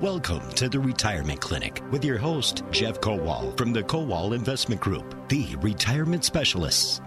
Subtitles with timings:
[0.00, 5.28] Welcome to the Retirement Clinic with your host, Jeff Kowal from the Kowal Investment Group,
[5.28, 7.00] the retirement specialists.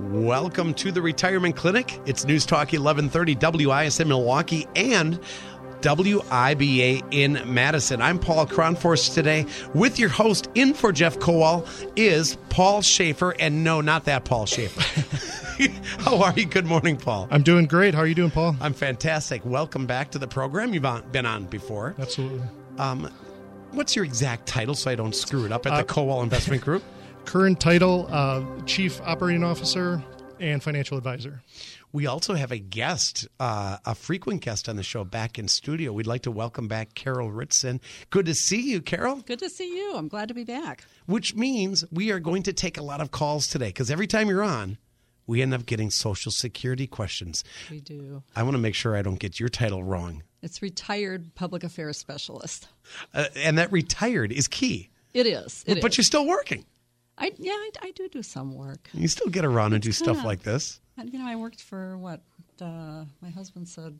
[0.00, 2.00] Welcome to the Retirement Clinic.
[2.06, 5.20] It's News Talk 1130 WISN Milwaukee and
[5.80, 8.02] WIBA in Madison.
[8.02, 13.34] I'm Paul Kronforce today with your host in for Jeff Kowal is Paul Schaefer.
[13.38, 14.80] And no, not that Paul Schaefer.
[15.98, 16.46] How are you?
[16.46, 17.28] Good morning, Paul.
[17.30, 17.94] I'm doing great.
[17.94, 18.56] How are you doing, Paul?
[18.60, 19.44] I'm fantastic.
[19.44, 20.74] Welcome back to the program.
[20.74, 21.94] You've been on before.
[21.98, 22.42] Absolutely.
[22.78, 23.10] Um,
[23.72, 26.62] what's your exact title so I don't screw it up at the Uh, Kowal Investment
[26.62, 26.82] Group?
[27.24, 30.02] Current title uh, Chief Operating Officer
[30.40, 31.42] and Financial Advisor.
[31.90, 35.92] We also have a guest, uh, a frequent guest on the show back in studio.
[35.92, 37.80] We'd like to welcome back Carol Ritson.
[38.10, 39.22] Good to see you, Carol.
[39.26, 39.94] Good to see you.
[39.94, 40.84] I'm glad to be back.
[41.06, 44.28] Which means we are going to take a lot of calls today because every time
[44.28, 44.76] you're on,
[45.26, 47.42] we end up getting Social Security questions.
[47.70, 48.22] We do.
[48.36, 50.22] I want to make sure I don't get your title wrong.
[50.42, 52.68] It's retired public affairs specialist.
[53.14, 54.90] Uh, and that retired is key.
[55.14, 55.64] It is.
[55.66, 55.98] It but is.
[55.98, 56.64] you're still working.
[57.16, 58.88] I yeah, I, I do do some work.
[58.92, 60.80] You still get around and do stuff kinda- like this.
[60.98, 62.20] And, you know, I worked for what
[62.60, 63.98] uh, my husband said,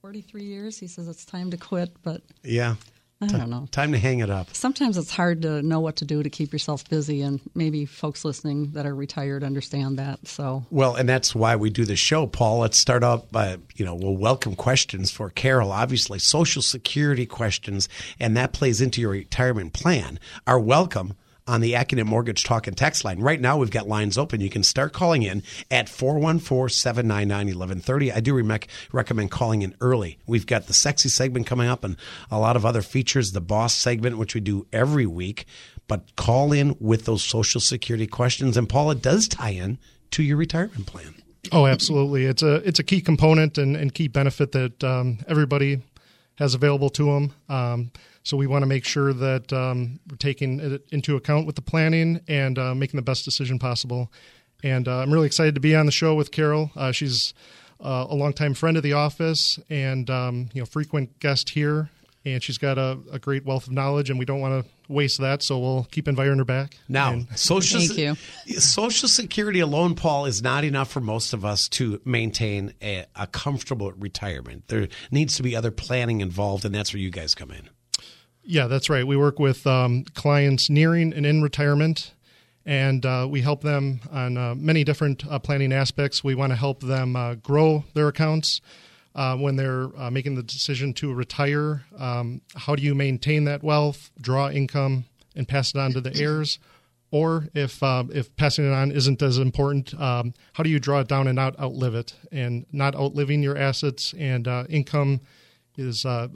[0.00, 0.78] 43 years.
[0.78, 2.76] He says it's time to quit, but Yeah.
[3.20, 3.66] I don't know.
[3.72, 4.54] Time to hang it up.
[4.54, 8.24] Sometimes it's hard to know what to do to keep yourself busy, and maybe folks
[8.24, 10.24] listening that are retired understand that.
[10.28, 12.60] So Well, and that's why we do the show, Paul.
[12.60, 15.72] Let's start off by, you know, we'll welcome questions for Carol.
[15.72, 17.88] Obviously, Social Security questions,
[18.20, 21.14] and that plays into your retirement plan, are welcome
[21.48, 23.20] on the Accunet Mortgage Talk and Text line.
[23.20, 24.40] Right now, we've got lines open.
[24.40, 28.12] You can start calling in at 414 799 1130.
[28.12, 30.18] I do rec- recommend calling in early.
[30.26, 31.96] We've got the sexy segment coming up and
[32.30, 35.46] a lot of other features, the boss segment, which we do every week.
[35.86, 38.56] But call in with those Social Security questions.
[38.56, 39.78] And Paula does tie in
[40.10, 41.14] to your retirement plan.
[41.50, 42.26] Oh, absolutely.
[42.26, 45.80] It's a it's a key component and, and key benefit that um, everybody
[46.36, 47.34] has available to them.
[47.48, 47.90] Um,
[48.28, 51.62] so we want to make sure that um, we're taking it into account with the
[51.62, 54.12] planning and uh, making the best decision possible.
[54.62, 56.70] And uh, I'm really excited to be on the show with Carol.
[56.76, 57.32] Uh, she's
[57.80, 61.88] uh, a longtime friend of the office and um, you know frequent guest here.
[62.26, 65.18] And she's got a, a great wealth of knowledge, and we don't want to waste
[65.20, 65.42] that.
[65.42, 66.76] So we'll keep inviting her back.
[66.86, 68.14] Now, And- social Thank you.
[68.60, 73.26] Social Security alone, Paul, is not enough for most of us to maintain a, a
[73.26, 74.64] comfortable retirement.
[74.68, 77.70] There needs to be other planning involved, and that's where you guys come in.
[78.50, 79.06] Yeah, that's right.
[79.06, 82.14] We work with um, clients nearing and in retirement,
[82.64, 86.24] and uh, we help them on uh, many different uh, planning aspects.
[86.24, 88.62] We want to help them uh, grow their accounts
[89.14, 91.84] uh, when they're uh, making the decision to retire.
[91.98, 95.04] Um, how do you maintain that wealth, draw income,
[95.36, 96.58] and pass it on to the heirs?
[97.10, 101.08] Or if if passing it on isn't as important, um, how do you draw it
[101.08, 105.20] down and not outlive it, and not outliving your assets and income
[105.76, 106.28] is uh,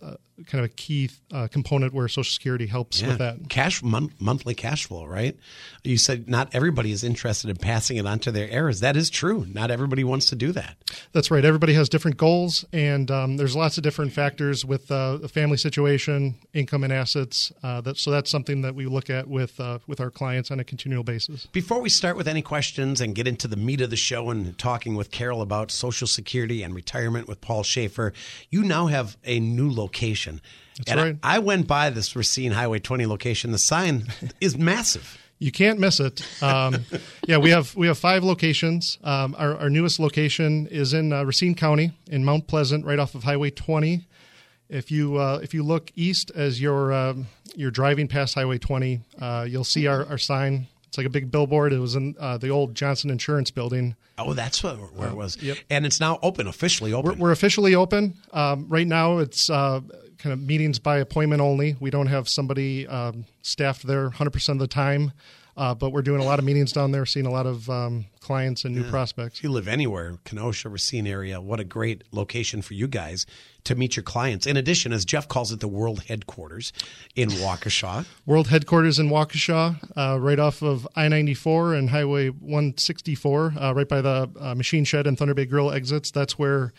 [0.47, 3.49] kind of a key uh, component where Social Security helps with that.
[3.49, 5.37] Cash mon- monthly cash flow, right?
[5.85, 8.81] You said not everybody is interested in passing it on to their heirs.
[8.81, 9.47] That is true.
[9.53, 10.77] Not everybody wants to do that.
[11.13, 11.45] That's right.
[11.45, 15.57] Everybody has different goals, and um, there's lots of different factors with uh, the family
[15.57, 17.53] situation, income, and assets.
[17.63, 20.61] Uh, that, so that's something that we look at with uh, with our clients on
[20.61, 21.47] a continual basis.
[21.47, 24.57] Before we start with any questions and get into the meat of the show and
[24.59, 28.13] talking with Carol about Social Security and retirement with Paul Schaefer,
[28.51, 30.32] you now have a new location.
[30.79, 31.17] That's and I- right.
[31.23, 33.53] I, went by this Racine Highway 20 location.
[33.53, 34.07] The sign
[34.41, 35.19] is massive.
[35.39, 36.25] You can't miss it.
[36.41, 36.85] Um,
[37.27, 38.99] yeah, we have we have five locations.
[39.03, 43.17] Um, our, our newest location is in uh, Racine County in Mount Pleasant, right off
[43.17, 44.07] of Highway 20.
[44.69, 47.27] If you uh, if you look east as you're um,
[47.57, 50.69] you're driving past Highway 20, uh, you'll see our, our sign.
[50.87, 51.73] It's like a big billboard.
[51.73, 53.97] It was in uh, the old Johnson Insurance Building.
[54.19, 55.43] Oh, that's what, where it was.
[55.43, 55.57] Yep.
[55.71, 57.13] And it's now open, officially open.
[57.13, 58.15] We're, we're officially open.
[58.33, 59.81] Um, right now, it's uh,
[60.23, 61.77] kind of meetings by appointment only.
[61.81, 65.13] We don't have somebody um, staffed there 100% of the time,
[65.57, 68.07] uh, but we're doing a lot of meetings down there, seeing a lot of um,
[68.21, 69.39] clients and new prospects.
[69.39, 73.27] if you live anywhere, Kenosha, Racine area, what a great location for you guys
[73.65, 74.47] to meet your clients.
[74.47, 76.73] In addition, as Jeff calls it, the world headquarters
[77.17, 78.07] in Waukesha.
[78.25, 83.89] World headquarters in Waukesha, uh, right off of I 94 and Highway 164, uh, right
[83.89, 86.13] by the uh, machine shed and Thunder Bay Grill exits.
[86.13, 86.73] That's where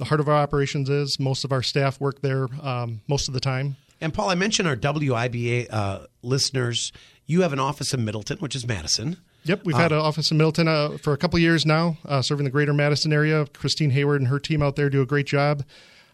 [0.00, 1.20] the heart of our operations is.
[1.20, 3.76] Most of our staff work there um, most of the time.
[4.00, 6.90] And Paul, I mentioned our WIBA uh, listeners.
[7.26, 9.18] You have an office in Middleton, which is Madison.
[9.44, 12.44] Yep, we've had an office in Middleton uh, for a couple years now, uh, serving
[12.44, 13.46] the greater Madison area.
[13.52, 15.64] Christine Hayward and her team out there do a great job.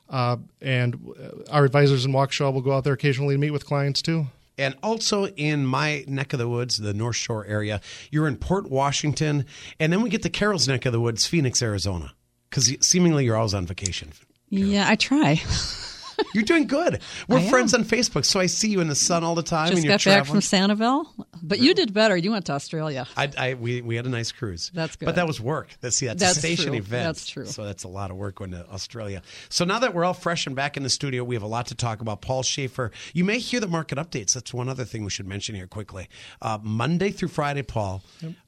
[0.09, 3.67] Uh, and uh, our advisors in Waukesha will go out there occasionally to meet with
[3.67, 4.27] clients too.
[4.59, 7.81] And also in my neck of the woods, the North Shore area,
[8.11, 9.47] you're in Port Washington.
[9.79, 12.15] And then we get to Carol's neck of the woods, Phoenix, Arizona,
[12.50, 14.12] because seemingly you're always on vacation.
[14.48, 15.40] Yeah, I try.
[16.35, 17.01] You're doing good.
[17.29, 19.69] We're friends on Facebook, so I see you in the sun all the time.
[19.69, 20.41] Just and you're got back traveling.
[20.41, 21.07] from Sanibel,
[21.43, 22.17] but you did better.
[22.17, 23.07] You went to Australia.
[23.17, 24.71] I, I we, we had a nice cruise.
[24.75, 25.07] That's good.
[25.07, 25.69] But that was work.
[25.81, 26.77] That's see, that's, That's a station true.
[26.77, 27.05] event.
[27.05, 27.47] That's true.
[27.47, 29.23] So that's a lot of work going to Australia.
[29.49, 31.67] So now that we're all fresh and back in the studio, we have a lot
[31.67, 32.21] to talk about.
[32.21, 32.91] Paul Schaefer.
[33.13, 34.35] You may hear the market updates.
[34.35, 36.09] That's one other thing we should mention here quickly.
[36.43, 38.03] Uh, Monday through Friday, Paul,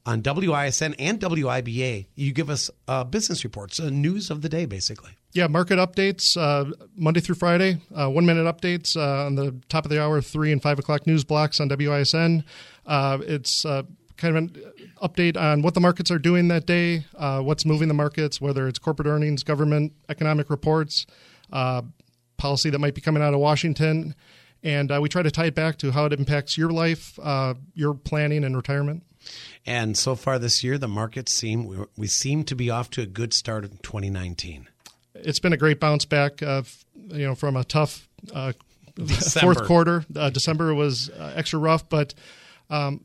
[0.05, 4.65] on WISN and WIBA, you give us uh, business reports, uh, news of the day,
[4.65, 5.11] basically.
[5.31, 7.79] Yeah, market updates uh, Monday through Friday.
[7.93, 11.05] Uh, one minute updates uh, on the top of the hour, three and five o'clock
[11.05, 12.43] news blocks on WISN.
[12.87, 13.83] Uh, it's uh,
[14.17, 14.63] kind of an
[15.03, 18.67] update on what the markets are doing that day, uh, what's moving the markets, whether
[18.67, 21.05] it's corporate earnings, government, economic reports,
[21.51, 24.15] policy that might be coming out of Washington.
[24.63, 27.19] And we try to tie it back to how it impacts your life,
[27.75, 29.03] your planning, and retirement.
[29.65, 33.05] And so far this year, the markets seem we seem to be off to a
[33.05, 34.67] good start in 2019.
[35.23, 36.63] It's been a great bounce back, uh,
[37.07, 38.53] you know, from a tough uh,
[39.39, 40.05] fourth quarter.
[40.15, 42.13] Uh, December was uh, extra rough, but
[42.69, 43.01] um,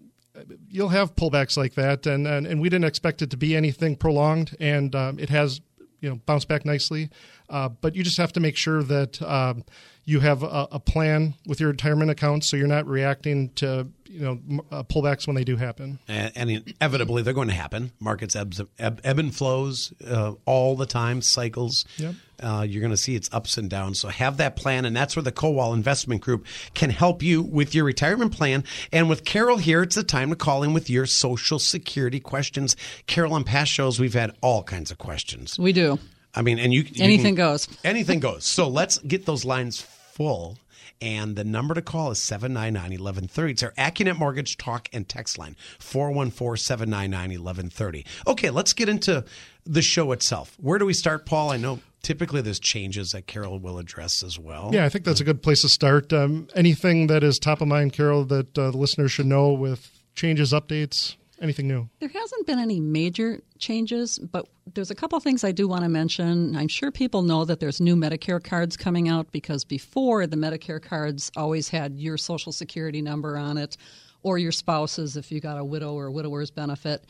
[0.69, 3.97] you'll have pullbacks like that, and, and and we didn't expect it to be anything
[3.97, 5.61] prolonged, and um, it has,
[6.01, 7.11] you know, bounced back nicely.
[7.49, 9.65] Uh, but you just have to make sure that um,
[10.05, 14.21] you have a, a plan with your retirement accounts, so you're not reacting to you
[14.21, 15.99] know uh, pullbacks when they do happen.
[16.09, 17.93] and, and inevitably they're going to happen.
[18.01, 21.85] Markets ebbs, ebb, ebb and flows uh, all the time, cycles.
[21.97, 22.15] Yep.
[22.43, 24.01] Uh, you're going to see its ups and downs.
[24.01, 27.75] So have that plan, and that's where the Kowal Investment Group can help you with
[27.75, 28.65] your retirement plan.
[28.93, 32.77] And with Carol here, it's the time to call in with your Social Security questions.
[33.06, 35.59] Carol, on past shows, we've had all kinds of questions.
[35.59, 35.99] We do.
[36.35, 37.69] I mean, and you you Anything can- goes.
[37.85, 38.45] Anything goes.
[38.45, 40.59] So let's get those lines full.
[41.03, 43.53] And the number to call is 799 1130.
[43.53, 48.07] It's our Accunet Mortgage Talk and Text line, 414 799 1130.
[48.29, 49.25] Okay, let's get into
[49.67, 50.57] the show itself.
[50.61, 51.51] Where do we start, Paul?
[51.51, 54.71] I know typically there's changes that Carol will address as well.
[54.73, 56.13] Yeah, I think that's a good place to start.
[56.13, 59.91] Um, anything that is top of mind, Carol, that uh, the listeners should know with
[60.15, 61.89] changes, updates, anything new?
[62.01, 65.89] There hasn't been any major changes, but there's a couple things I do want to
[65.89, 66.57] mention.
[66.57, 70.83] I'm sure people know that there's new Medicare cards coming out because before the Medicare
[70.83, 73.77] cards always had your social security number on it
[74.23, 77.05] or your spouse's if you got a widow or widower's benefit.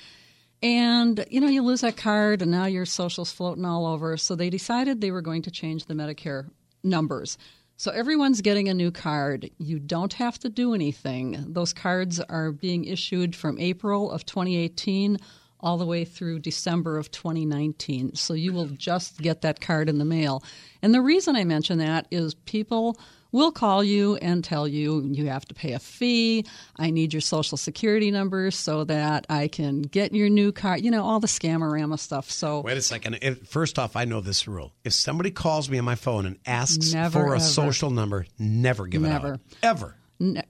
[0.62, 4.16] And you know, you lose that card and now your social's floating all over.
[4.16, 6.48] So they decided they were going to change the Medicare
[6.82, 7.38] numbers.
[7.76, 9.50] So everyone's getting a new card.
[9.58, 11.52] You don't have to do anything.
[11.52, 15.18] Those cards are being issued from April of 2018
[15.58, 18.14] all the way through December of 2019.
[18.14, 20.44] So you will just get that card in the mail.
[20.82, 22.96] And the reason I mention that is people
[23.34, 26.46] will call you and tell you you have to pay a fee.
[26.76, 30.82] I need your social security number so that I can get your new card.
[30.82, 32.30] You know, all the scamorama stuff.
[32.30, 33.18] So Wait a second.
[33.22, 34.72] If, first off, I know this rule.
[34.84, 37.40] If somebody calls me on my phone and asks Never, for a ever.
[37.40, 39.22] social number, never give it up.
[39.24, 39.34] Never.
[39.34, 39.40] out.
[39.62, 39.96] Ever.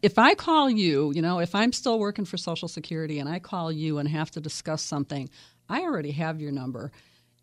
[0.02, 3.38] If I call you, you know, if I'm still working for Social Security and I
[3.38, 5.30] call you and have to discuss something,
[5.70, 6.92] I already have your number.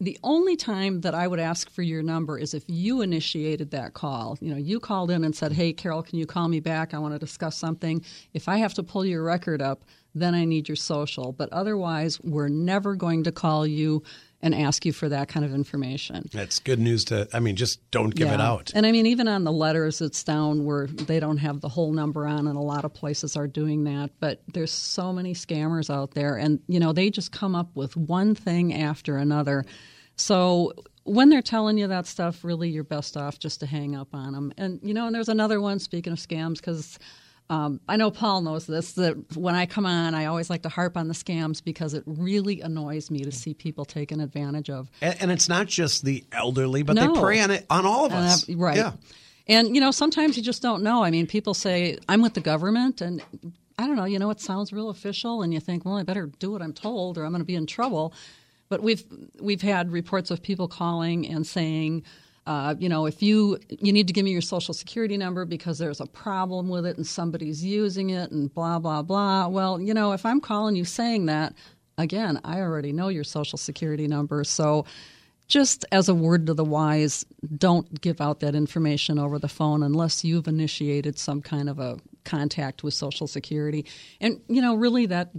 [0.01, 3.93] The only time that I would ask for your number is if you initiated that
[3.93, 4.35] call.
[4.41, 6.95] You know, you called in and said, "Hey, Carol, can you call me back?
[6.95, 8.03] I want to discuss something."
[8.33, 11.31] If I have to pull your record up, then I need your social.
[11.31, 14.01] But otherwise, we're never going to call you
[14.41, 16.27] and ask you for that kind of information.
[16.31, 18.71] That's good news to, I mean, just don't give it out.
[18.73, 21.91] And I mean, even on the letters, it's down where they don't have the whole
[21.93, 24.11] number on, and a lot of places are doing that.
[24.19, 27.95] But there's so many scammers out there, and you know, they just come up with
[27.95, 29.65] one thing after another.
[30.15, 34.13] So when they're telling you that stuff, really, you're best off just to hang up
[34.13, 34.53] on them.
[34.57, 35.79] And you know, and there's another one.
[35.79, 36.97] Speaking of scams, because
[37.51, 38.93] um, I know Paul knows this.
[38.93, 42.03] That when I come on, I always like to harp on the scams because it
[42.05, 44.89] really annoys me to see people taken advantage of.
[45.01, 47.13] And, and it's not just the elderly, but No.
[47.13, 48.45] they prey on it on all of us.
[48.45, 48.77] that- right.
[48.77, 48.93] Yeah.
[49.47, 51.03] And you know, sometimes you just don't know.
[51.03, 53.21] I mean, people say I'm with the government, and
[53.77, 54.05] I don't know.
[54.05, 56.73] You know, it sounds real official, and you think, well, I better do what I'm
[56.73, 58.13] told, or I'm going to be in trouble.
[58.69, 59.03] But we've
[59.41, 62.03] we've had reports of people calling and saying.
[62.51, 65.77] Uh, you know, if you you need to give me your social security number because
[65.77, 69.47] there's a problem with it and somebody's using it and blah blah blah.
[69.47, 71.53] Well, you know, if I'm calling you saying that,
[71.97, 74.85] again, I already know your social security number, so
[75.47, 77.25] just as a word to the wise,
[77.57, 81.99] don't give out that information over the phone unless you've initiated some kind of a
[82.25, 83.85] contact with Social Security.
[84.19, 85.31] And, you know, really that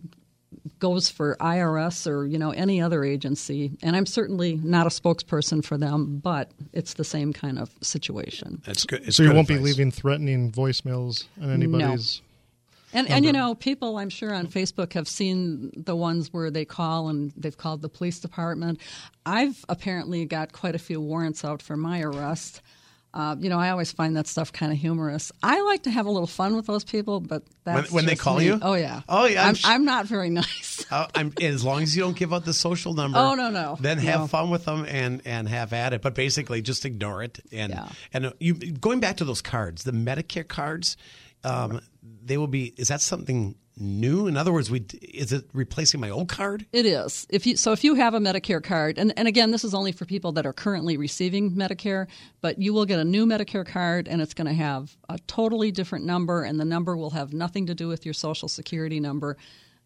[0.78, 3.72] goes for IRS or, you know, any other agency.
[3.82, 8.62] And I'm certainly not a spokesperson for them, but it's the same kind of situation.
[8.64, 9.02] That's good.
[9.06, 12.22] It's So you won't be leaving threatening voicemails on anybody's.
[12.92, 16.64] And and you know, people I'm sure on Facebook have seen the ones where they
[16.64, 18.80] call and they've called the police department.
[19.24, 22.60] I've apparently got quite a few warrants out for my arrest.
[23.14, 25.30] Uh, you know, I always find that stuff kind of humorous.
[25.42, 28.16] I like to have a little fun with those people, but that's when, when they
[28.16, 28.46] call me.
[28.46, 28.58] you.
[28.62, 29.02] Oh yeah.
[29.06, 29.42] Oh yeah.
[29.42, 30.86] I'm I'm, sh- I'm not very nice.
[30.90, 33.18] Uh, I'm, as long as you don't give out the social number.
[33.18, 33.76] Oh, no, no.
[33.78, 34.26] Then have No.
[34.28, 36.00] fun with them and and have at it.
[36.00, 37.38] But basically, just ignore it.
[37.52, 37.88] And Yeah.
[38.14, 40.96] and uh, you going back to those cards, the Medicare cards,
[41.44, 41.80] um,
[42.24, 42.72] they will be.
[42.78, 44.26] Is that something new?
[44.26, 46.66] In other words, we is it replacing my old card?
[46.72, 47.26] It is.
[47.30, 49.92] If you so if you have a Medicare card, and, and again, this is only
[49.92, 52.06] for people that are currently receiving Medicare,
[52.40, 55.70] but you will get a new Medicare card and it's going to have a totally
[55.70, 59.36] different number, and the number will have nothing to do with your social security number.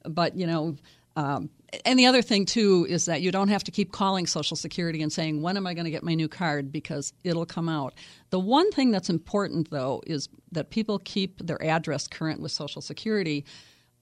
[0.04, 0.76] But you know,
[1.16, 1.50] um,
[1.84, 5.02] and the other thing too is that you don't have to keep calling Social Security
[5.02, 7.94] and saying, "When am I going to get my new card?" because it'll come out.
[8.30, 12.82] The one thing that's important though is that people keep their address current with Social
[12.82, 13.44] Security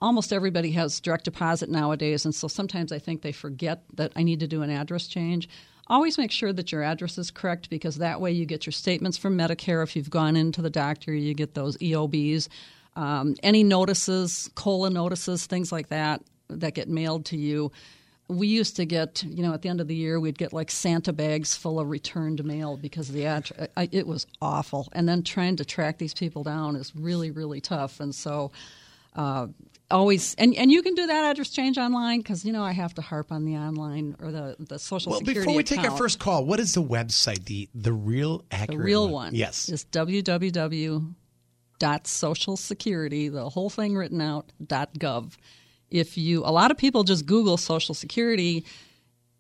[0.01, 4.23] almost everybody has direct deposit nowadays, and so sometimes I think they forget that I
[4.23, 5.49] need to do an address change.
[5.89, 9.19] Always make sure that your address is correct because that way you get your statements
[9.19, 9.83] from Medicare.
[9.83, 12.49] If you've gone into the doctor, you get those EOBs.
[12.97, 17.71] Um, any notices, COLA notices, things like that, that get mailed to you.
[18.29, 20.71] We used to get, you know, at the end of the year, we'd get like
[20.71, 23.27] Santa bags full of returned mail because the.
[23.77, 24.89] I, it was awful.
[24.93, 28.01] And then trying to track these people down is really, really tough.
[28.01, 28.53] And so,
[29.15, 29.49] uh,
[29.91, 32.95] always and, and you can do that address change online because you know I have
[32.95, 35.41] to harp on the online or the the social Well, security.
[35.41, 37.45] Well, before we take our first call, what is the website?
[37.45, 39.69] The the real accurate the real one, Yes.
[39.69, 41.15] is www
[41.81, 45.37] dot social security the whole thing written out dot gov.
[45.91, 48.65] If you a lot of people just Google social security.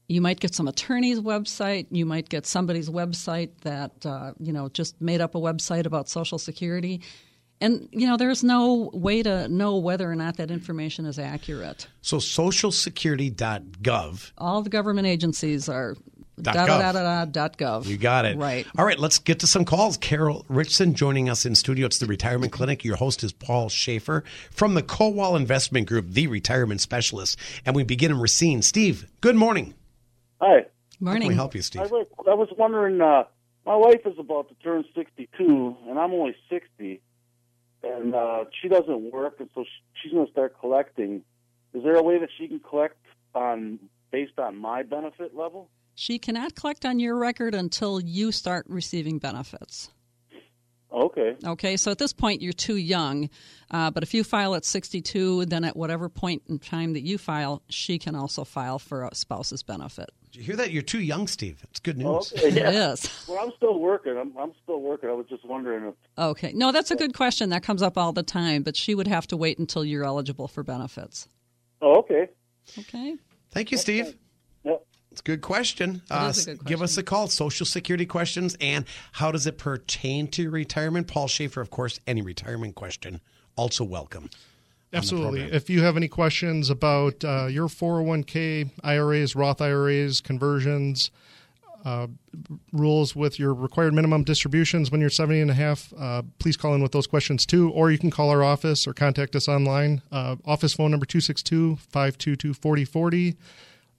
[0.06, 1.86] You might get some attorney's website.
[1.90, 6.10] You might get somebody's website that uh, you know just made up a website about
[6.10, 7.00] Social Security,
[7.60, 11.86] and you know there's no way to know whether or not that information is accurate.
[12.02, 14.32] So socialsecurity.gov.
[14.38, 15.96] All the government agencies are
[16.40, 16.66] Dot da gov.
[16.66, 17.86] da da da da dot gov.
[17.86, 18.36] You got it.
[18.36, 18.66] Right.
[18.76, 19.96] All right, let's get to some calls.
[19.96, 21.86] Carol Richson joining us in studio.
[21.86, 22.84] It's the Retirement Clinic.
[22.84, 27.38] Your host is Paul Schaefer from the Kowal Investment Group, the retirement specialist.
[27.64, 28.62] And we begin in Racine.
[28.62, 29.74] Steve, good morning.
[30.40, 30.56] Hi.
[30.56, 30.70] How can
[31.04, 31.28] Morning.
[31.28, 31.82] we help you, Steve?
[31.82, 33.24] I was, I was wondering, uh,
[33.66, 37.00] my wife is about to turn 62, and I'm only 60,
[37.84, 39.64] and uh, she doesn't work, and so
[39.94, 41.22] she's going to start collecting.
[41.72, 42.96] Is there a way that she can collect
[43.34, 43.78] on
[44.10, 45.68] based on my benefit level?
[45.94, 49.90] She cannot collect on your record until you start receiving benefits.
[50.92, 51.36] Okay.
[51.44, 53.28] Okay, so at this point you're too young,
[53.70, 57.18] uh, but if you file at 62, then at whatever point in time that you
[57.18, 60.10] file, she can also file for a spouse's benefit.
[60.34, 60.72] Did you hear that?
[60.72, 61.64] You're too young, Steve.
[61.70, 62.32] It's good news.
[62.36, 62.50] Okay.
[62.54, 62.92] Yeah.
[62.92, 63.08] is.
[63.28, 64.18] Well, I'm still working.
[64.18, 65.08] I'm, I'm still working.
[65.08, 65.94] I was just wondering if.
[66.18, 67.50] Okay, no, that's a good question.
[67.50, 70.48] That comes up all the time, but she would have to wait until you're eligible
[70.48, 71.28] for benefits.
[71.80, 72.26] Oh, okay.
[72.76, 73.14] Okay.
[73.52, 74.16] Thank you, Steve.
[74.64, 74.84] Yep.
[75.12, 76.02] It's a good question.
[76.10, 77.28] Uh, a good Give us a call.
[77.28, 81.06] Social Security questions and how does it pertain to retirement?
[81.06, 83.20] Paul Schaefer, of course, any retirement question,
[83.54, 84.30] also welcome.
[84.94, 85.42] Absolutely.
[85.42, 91.10] If you have any questions about uh, your 401k, IRAs, Roth IRAs, conversions,
[91.84, 92.06] uh,
[92.72, 96.74] rules with your required minimum distributions when you're 70 and a half, uh, please call
[96.74, 97.70] in with those questions too.
[97.70, 100.00] Or you can call our office or contact us online.
[100.10, 103.36] Uh, office phone number 262 522 4040.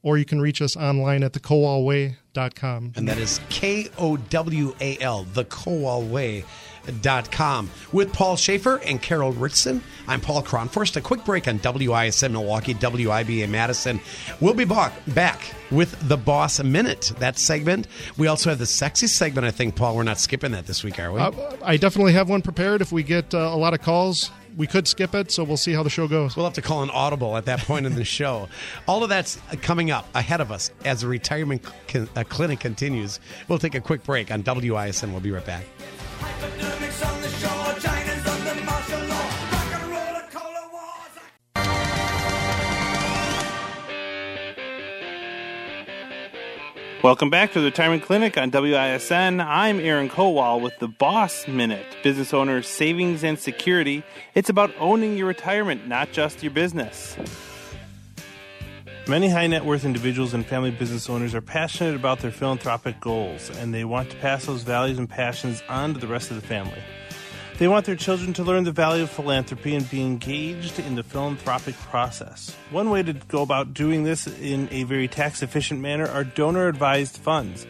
[0.01, 2.93] Or you can reach us online at thekowalway.com.
[2.95, 5.45] And that is K O W A L, the
[6.85, 7.69] Way.com.
[7.91, 10.95] With Paul Schaefer and Carol Richson, I'm Paul Cronforst.
[10.97, 13.99] A quick break on WISN Milwaukee, WIBA Madison.
[14.39, 17.87] We'll be back, with the Boss Minute, that segment.
[18.17, 19.95] We also have the sexy segment, I think, Paul.
[19.95, 21.19] We're not skipping that this week, are we?
[21.19, 21.31] Uh,
[21.63, 22.81] I definitely have one prepared.
[22.81, 25.73] If we get uh, a lot of calls, we could skip it, so we'll see
[25.73, 26.35] how the show goes.
[26.35, 28.47] We'll have to call an audible at that point in the show.
[28.87, 31.65] All of that's coming up ahead of us as the retirement
[32.15, 33.19] uh, clinic continues.
[33.47, 35.11] We'll take a quick break on WISN.
[35.11, 35.65] We'll be right back.
[47.05, 49.39] Welcome back to the Retirement Clinic on WISN.
[49.39, 54.03] I'm Aaron Kowal with the Boss Minute, business owner savings and security.
[54.33, 57.15] It's about owning your retirement, not just your business.
[59.07, 63.51] Many high net worth individuals and family business owners are passionate about their philanthropic goals,
[63.51, 66.47] and they want to pass those values and passions on to the rest of the
[66.47, 66.81] family.
[67.57, 71.03] They want their children to learn the value of philanthropy and be engaged in the
[71.03, 72.53] philanthropic process.
[72.69, 76.67] One way to go about doing this in a very tax efficient manner are donor
[76.67, 77.65] advised funds.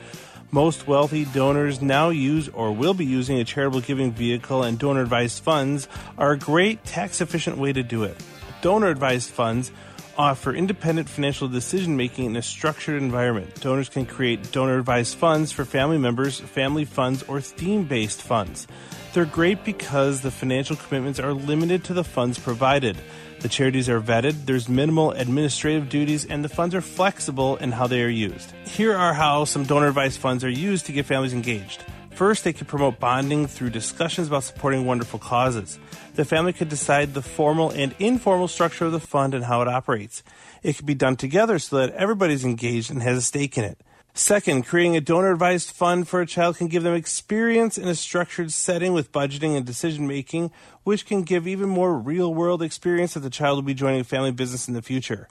[0.50, 5.02] Most wealthy donors now use or will be using a charitable giving vehicle, and donor
[5.02, 5.88] advised funds
[6.18, 8.18] are a great tax efficient way to do it.
[8.64, 9.72] Donor advised funds
[10.18, 13.62] offer independent financial decision making in a structured environment.
[13.62, 18.68] Donors can create donor advised funds for family members, family funds, or theme based funds.
[19.14, 22.98] They're great because the financial commitments are limited to the funds provided.
[23.40, 27.88] The charities are vetted, there's minimal administrative duties, and the funds are flexible in how
[27.88, 28.52] they are used.
[28.66, 31.84] Here are how some donor advised funds are used to get families engaged.
[32.16, 35.78] First, they could promote bonding through discussions about supporting wonderful causes.
[36.14, 39.68] The family could decide the formal and informal structure of the fund and how it
[39.68, 40.24] operates.
[40.64, 43.82] It could be done together so that everybody's engaged and has a stake in it.
[44.14, 47.96] Second, creating a donor advised fund for a child can give them experience in a
[47.96, 50.52] structured setting with budgeting and decision making,
[50.86, 54.06] which can give even more real world experience that the child will be joining a
[54.06, 55.28] family business in the future.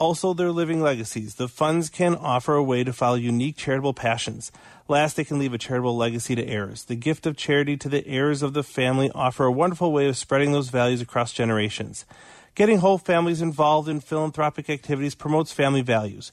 [0.00, 1.34] Also, their living legacies.
[1.34, 4.52] The funds can offer a way to follow unique charitable passions.
[4.86, 6.84] Last, they can leave a charitable legacy to heirs.
[6.84, 10.16] The gift of charity to the heirs of the family offer a wonderful way of
[10.16, 12.04] spreading those values across generations.
[12.54, 16.30] Getting whole families involved in philanthropic activities promotes family values.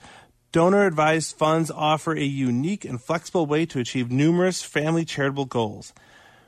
[0.51, 5.91] Donor advised funds offer a unique and flexible way to achieve numerous family charitable goals.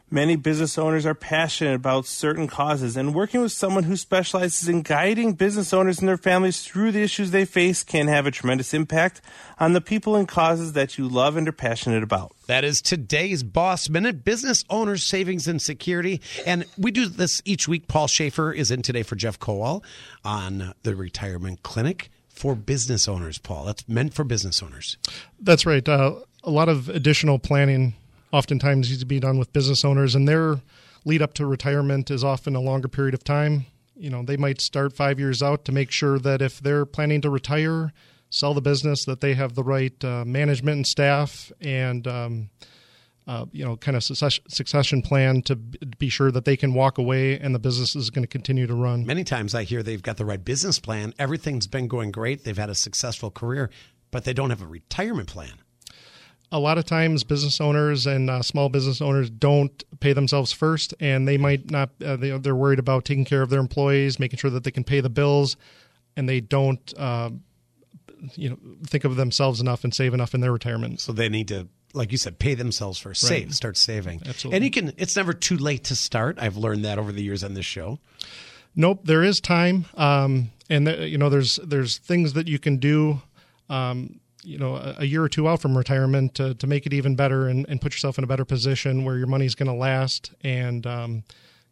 [0.09, 4.81] Many business owners are passionate about certain causes, and working with someone who specializes in
[4.81, 8.73] guiding business owners and their families through the issues they face can have a tremendous
[8.73, 9.19] impact
[9.59, 12.33] on the people and causes that you love and are passionate about.
[12.45, 16.21] That is today's Boss Minute, Business Owners Savings and Security.
[16.45, 17.89] And we do this each week.
[17.89, 19.83] Paul Schaefer is in today for Jeff Kowal
[20.23, 23.65] on the Retirement Clinic for business owners, Paul.
[23.65, 24.97] That's meant for business owners.
[25.37, 25.87] That's right.
[25.87, 27.95] Uh, a lot of additional planning
[28.31, 30.61] oftentimes needs to be done with business owners, and their
[31.05, 33.65] lead up to retirement is often a longer period of time.
[33.95, 37.21] You know, they might start five years out to make sure that if they're planning
[37.21, 37.93] to retire,
[38.29, 42.49] sell the business, that they have the right uh, management and staff and um,
[43.27, 46.97] uh, you know, kind of success- succession plan to be sure that they can walk
[46.97, 49.05] away and the business is going to continue to run.
[49.05, 52.57] Many times I hear they've got the right business plan, everything's been going great, they've
[52.57, 53.69] had a successful career,
[54.11, 55.53] but they don't have a retirement plan.
[56.49, 60.93] A lot of times, business owners and uh, small business owners don't pay themselves first,
[60.99, 61.89] and they might not.
[62.03, 64.85] Uh, they, they're worried about taking care of their employees, making sure that they can
[64.85, 65.57] pay the bills,
[66.15, 67.29] and they don't, uh,
[68.35, 71.01] you know, think of themselves enough and save enough in their retirement.
[71.01, 73.41] So they need to, like you said, pay themselves first, Right.
[73.43, 74.21] save, start saving.
[74.25, 74.55] Absolutely.
[74.55, 76.37] And you can, it's never too late to start.
[76.39, 77.99] I've learned that over the years on this show.
[78.73, 82.77] Nope, there is time, um, and th- you know, there's there's things that you can
[82.77, 83.21] do,
[83.69, 87.17] um, you know, a, year or two out from retirement to, to make it even
[87.17, 90.31] better and, and put yourself in a better position where your money's going to last,
[90.41, 91.23] and um,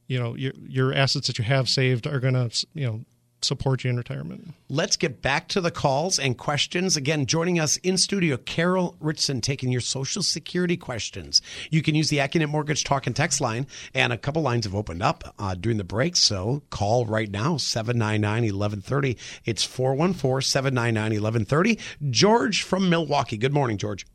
[0.08, 3.02] you know, your your assets that you have saved are going to you know
[3.42, 4.54] support you in retirement.
[4.70, 6.98] Let's get back to the calls and questions.
[6.98, 11.42] Again, joining us in studio, Carol Richson, taking your Social Security questions.
[11.70, 14.76] You can use the Accunet Mortgage Talk and Text line, and a couple lines have
[14.76, 16.16] opened up uh, during the break.
[16.16, 19.18] So call right now, 799 1130.
[19.46, 21.80] It's 414 799 1130.
[22.12, 23.38] George from Milwaukee.
[23.38, 24.06] Good morning, George.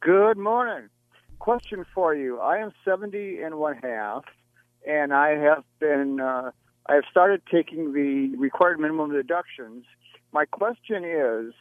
[0.00, 0.88] Good morning.
[1.38, 2.40] Question for you.
[2.40, 4.24] I am 70 and one half,
[4.86, 6.50] and I have been, uh,
[6.86, 9.84] I have started taking the required minimum deductions.
[10.32, 11.54] My question is,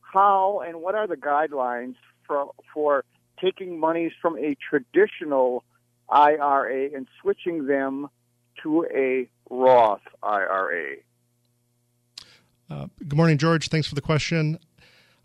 [0.00, 1.96] how and what are the guidelines
[2.26, 3.04] for, for
[3.40, 5.64] taking monies from a traditional
[6.08, 8.08] IRA and switching them
[8.62, 10.96] to a Roth IRA?
[12.70, 13.68] Uh, good morning, George.
[13.68, 14.58] Thanks for the question.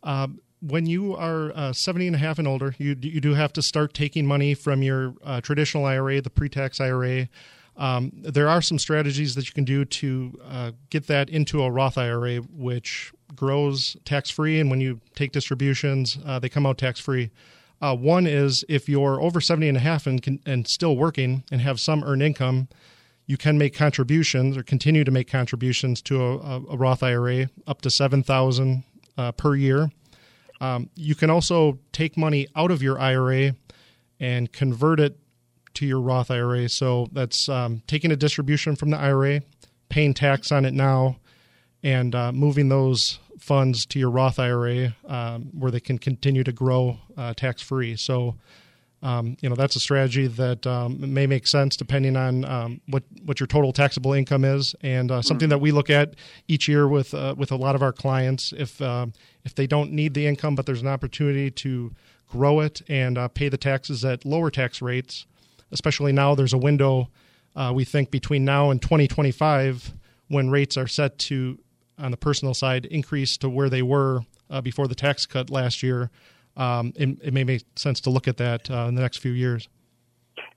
[0.04, 3.54] Um, when you are uh, 70 and a half and older, you, you do have
[3.54, 7.30] to start taking money from your uh, traditional IRA, the pre tax IRA.
[7.78, 11.70] Um, there are some strategies that you can do to uh, get that into a
[11.70, 14.60] Roth IRA, which grows tax free.
[14.60, 17.30] And when you take distributions, uh, they come out tax free.
[17.80, 21.44] Uh, one is if you're over 70 and a half and, can, and still working
[21.52, 22.68] and have some earned income,
[23.28, 27.82] you can make contributions or continue to make contributions to a, a, Roth IRA up
[27.82, 28.84] to 7000
[29.18, 29.92] uh, per year.
[30.60, 33.54] Um, you can also take money out of your IRA
[34.20, 35.20] and convert it
[35.78, 36.68] to your Roth IRA.
[36.70, 39.42] So that's um, taking a distribution from the IRA,
[39.90, 41.18] paying tax on it now,
[41.84, 46.52] and uh, moving those funds to your Roth IRA um, where they can continue to
[46.52, 47.96] grow uh, tax free.
[47.96, 48.36] So,
[49.04, 53.04] um, you know, that's a strategy that um, may make sense depending on um, what
[53.24, 56.16] what your total taxable income is, and uh, something that we look at
[56.48, 58.52] each year with uh, with a lot of our clients.
[58.58, 59.06] If uh,
[59.46, 61.94] if they don't need the income, but there's an opportunity to
[62.28, 65.28] grow it and uh, pay the taxes at lower tax rates,
[65.72, 67.10] especially now there's a window
[67.56, 69.94] uh, we think between now and 2025
[70.28, 71.58] when rates are set to
[71.98, 75.82] on the personal side increase to where they were uh, before the tax cut last
[75.82, 76.12] year
[76.58, 79.32] um, it, it may make sense to look at that uh, in the next few
[79.32, 79.70] years.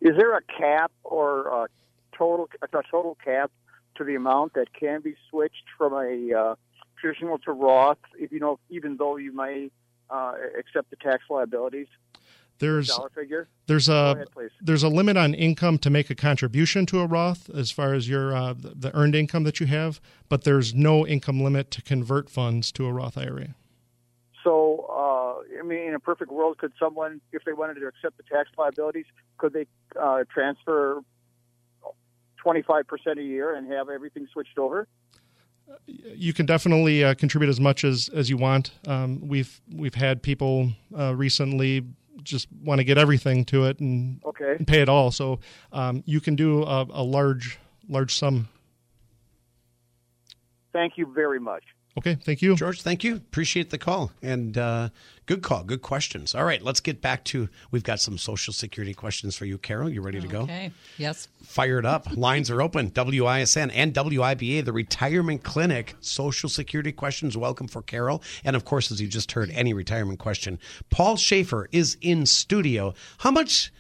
[0.01, 1.69] Is there a cap or a
[2.17, 3.51] total a total cap
[3.97, 6.55] to the amount that can be switched from a uh,
[6.99, 7.99] traditional to Roth?
[8.19, 9.71] If you know, even though you may
[10.09, 11.89] uh, accept the tax liabilities,
[12.61, 13.49] There's dollar figure.
[13.67, 17.51] there's a ahead, there's a limit on income to make a contribution to a Roth
[17.51, 21.41] as far as your uh, the earned income that you have, but there's no income
[21.43, 23.55] limit to convert funds to a Roth IRA.
[24.45, 28.17] So, uh, I mean, in a perfect world, could someone, if they wanted to accept
[28.17, 29.05] the tax liabilities,
[29.37, 29.67] could they
[30.01, 31.03] uh, transfer
[32.45, 32.85] 25%
[33.19, 34.87] a year and have everything switched over?
[35.87, 38.73] you can definitely uh, contribute as much as, as you want.
[38.87, 41.85] Um, we've we've had people uh, recently
[42.23, 44.57] just want to get everything to it and, Okay.
[44.59, 45.11] and pay it all.
[45.11, 45.41] So
[45.73, 48.49] um, you can do a, a large large sum.
[50.73, 51.65] Thank you very much.
[51.99, 52.55] Okay, thank you.
[52.55, 53.17] George, thank you.
[53.17, 54.13] Appreciate the call.
[54.23, 54.91] And uh,
[55.27, 55.65] good call.
[55.65, 56.35] Good questions.
[56.35, 59.91] All right, let's get back to we've got some Social Security questions for you, Carol.
[59.91, 60.43] You ready to go?
[60.43, 60.71] Okay.
[60.99, 61.29] Yes.
[61.43, 62.17] Fired up.
[62.17, 62.91] Lines are open.
[62.91, 65.97] WISN and WIBA, the Retirement Clinic.
[66.01, 67.37] Social Security questions.
[67.37, 68.23] Welcome for Carol.
[68.45, 70.61] And of course, as you just heard, any retirement question.
[70.91, 72.95] Paul Schaefer is in studio.
[73.19, 73.73] How much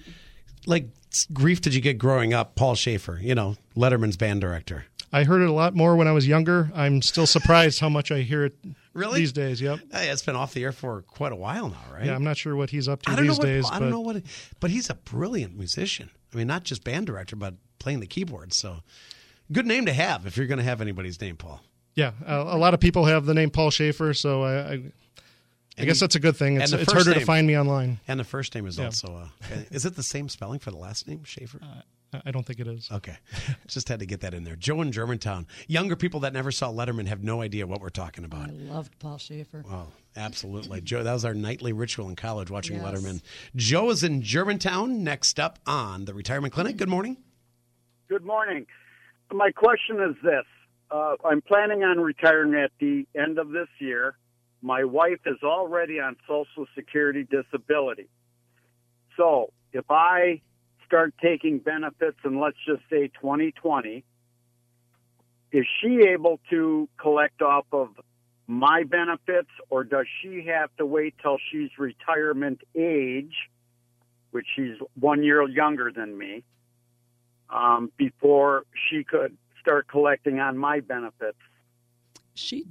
[0.67, 0.89] like
[1.33, 3.21] grief did you get growing up, Paul Schaefer?
[3.23, 4.87] You know, Letterman's band director.
[5.13, 6.71] I heard it a lot more when I was younger.
[6.75, 8.55] I'm still surprised how much I hear it
[8.95, 9.21] Really?
[9.21, 9.61] these days.
[9.61, 9.81] Yep.
[9.93, 12.07] Hey, it's been off the air for quite a while now, right?
[12.07, 13.67] Yeah, I'm not sure what he's up to I don't these know what, days.
[13.67, 14.27] I but don't know what, it,
[14.61, 16.11] but he's a brilliant musician.
[16.33, 18.53] I mean, not just band director, but playing the keyboard.
[18.53, 18.83] So,
[19.51, 21.61] good name to have if you're going to have anybody's name, Paul.
[21.97, 24.83] yeah, a, a lot of people have the name Paul Schaefer, so I, I,
[25.79, 26.61] I guess that's a good thing.
[26.61, 27.99] It's, it's harder name- to find me online.
[28.07, 28.85] And the first name is Yeah.
[28.87, 29.29] also.
[29.53, 31.59] Uh, is it the same spelling for the last name, Schaefer?
[31.63, 31.83] I-
[32.25, 32.89] I don't think it is.
[32.91, 33.17] Okay,
[33.67, 34.57] just had to get that in there.
[34.57, 35.47] Joe in Germantown.
[35.69, 38.49] Younger people that never saw Letterman have no idea what we're talking about.
[38.49, 39.65] I loved Paul Schaefer.
[39.71, 40.81] Oh, absolutely.
[40.81, 42.85] Joe, that was our nightly ritual in college watching Yes.
[42.85, 43.23] Letterman.
[43.55, 45.05] Joe is in Germantown.
[45.05, 46.77] Next up on the retirement clinic.
[46.77, 47.17] Good morning.
[48.09, 48.67] Good morning.
[49.33, 50.45] My question is this.
[50.91, 54.17] Uh, I'm planning on retiring at the end of this year.
[54.63, 58.09] My wife is already on Social Security disability.
[59.17, 60.41] So if I
[60.91, 64.03] start taking benefits in, let's just say 2020,
[65.53, 67.89] is she able to collect off of
[68.47, 73.35] my benefits or does she have to wait till she's retirement age,
[74.33, 76.43] which she's one year younger than me?
[77.53, 81.39] um, before she could start collecting on my benefits.
[82.35, 82.67] She,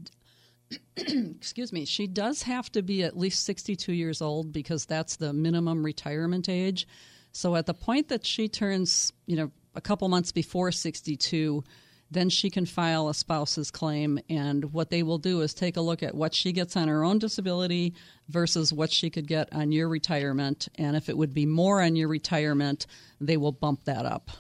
[0.98, 5.34] excuse me, she does have to be at least 62 years old because that's the
[5.34, 6.88] minimum retirement age.
[7.32, 11.64] So at the point that she turns, you know, a couple months before 62,
[12.12, 14.20] then she can file a spouse's claim.
[14.30, 17.04] And what they will do is take a look at what she gets on her
[17.04, 17.94] own disability
[18.28, 20.68] versus what she could get on your retirement.
[20.76, 22.88] And if it would be more on your retirement,
[23.22, 24.32] they will bump that up.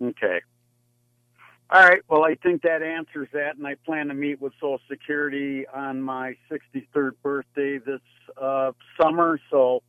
[0.00, 0.40] Okay.
[1.72, 2.00] All right.
[2.08, 6.02] Well, I think that answers that, and I plan to meet with Social Security on
[6.02, 8.00] my 63rd birthday this
[8.40, 9.82] uh, summer, so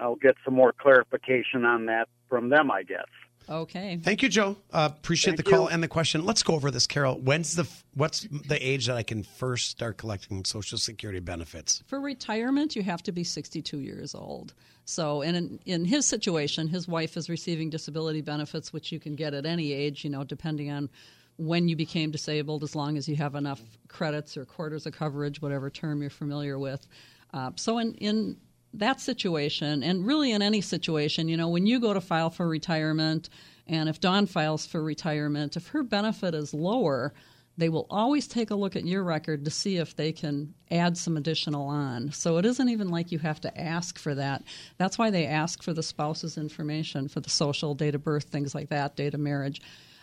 [0.00, 3.06] I'll get some more clarification on that from them, I guess.
[3.48, 3.98] Okay.
[4.00, 4.56] Thank you, Joe.
[4.72, 5.68] Uh, appreciate Thank the call you.
[5.70, 6.24] and the question.
[6.24, 7.16] Let's go over this, Carol.
[7.16, 11.82] When's the what's the age that I can first start collecting Social Security benefits?
[11.86, 14.54] For retirement, you have to be 62 years old.
[14.84, 19.16] So, and in, in his situation, his wife is receiving disability benefits, which you can
[19.16, 20.88] get at any age, you know, depending on
[21.36, 25.42] when you became disabled, as long as you have enough credits or quarters of coverage,
[25.42, 26.86] whatever term you're familiar with.
[27.32, 28.36] Uh, so, in, in
[28.74, 32.48] that situation, and really in any situation, you know, when you go to file for
[32.48, 33.28] retirement,
[33.66, 37.12] and if Dawn files for retirement, if her benefit is lower,
[37.56, 40.96] they will always take a look at your record to see if they can add
[40.96, 42.10] some additional on.
[42.12, 44.42] So it isn't even like you have to ask for that.
[44.78, 48.54] That's why they ask for the spouse's information, for the social, date of birth, things
[48.54, 49.60] like that, date of marriage.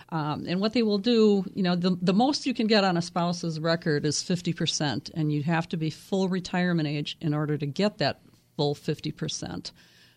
[0.10, 2.96] Um, and what they will do, you know, the, the most you can get on
[2.96, 7.58] a spouse's record is 50%, and you have to be full retirement age in order
[7.58, 8.22] to get that
[8.58, 9.72] full 50%.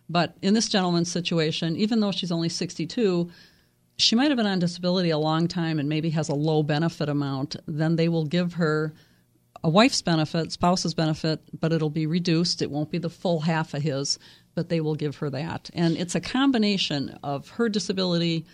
[0.09, 3.31] But in this gentleman's situation, even though she's only 62,
[3.97, 7.09] she might have been on disability a long time and maybe has a low benefit
[7.09, 8.93] amount, then they will give her
[9.63, 12.63] a wife's benefit, spouse's benefit, but it'll be reduced.
[12.63, 14.19] It won't be the full half of his,
[14.55, 15.71] but they will give her that.
[15.75, 18.47] And it's a combination of her disability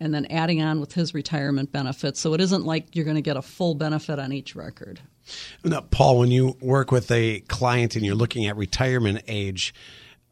[0.00, 2.20] and then adding on with his retirement benefits.
[2.20, 5.00] So it isn't like you're going to get a full benefit on each record.
[5.64, 9.72] Now, Paul, when you work with a client and you're looking at retirement age,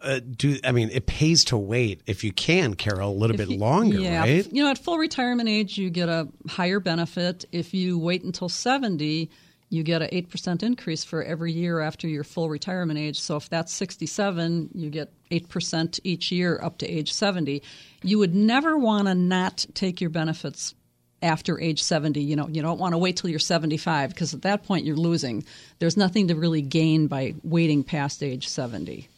[0.03, 3.48] uh, do I mean it pays to wait if you can, Carol, a little If
[3.48, 4.53] bit you- longer, yeah, right?
[4.53, 7.44] You know, at full retirement age, you get a higher benefit.
[7.53, 9.31] If you wait until 70,
[9.73, 13.19] you get an 8% increase for every year after your full retirement age.
[13.19, 17.63] So if that's 67, you get 8% each year up to age 70.
[18.03, 20.75] You would never want to not take your benefits
[21.23, 22.21] after age 70.
[22.21, 24.95] You know, you don't want to wait till you're 75 because at that point you're
[24.95, 25.43] losing.
[25.79, 29.09] There's nothing to really gain by waiting past age 70.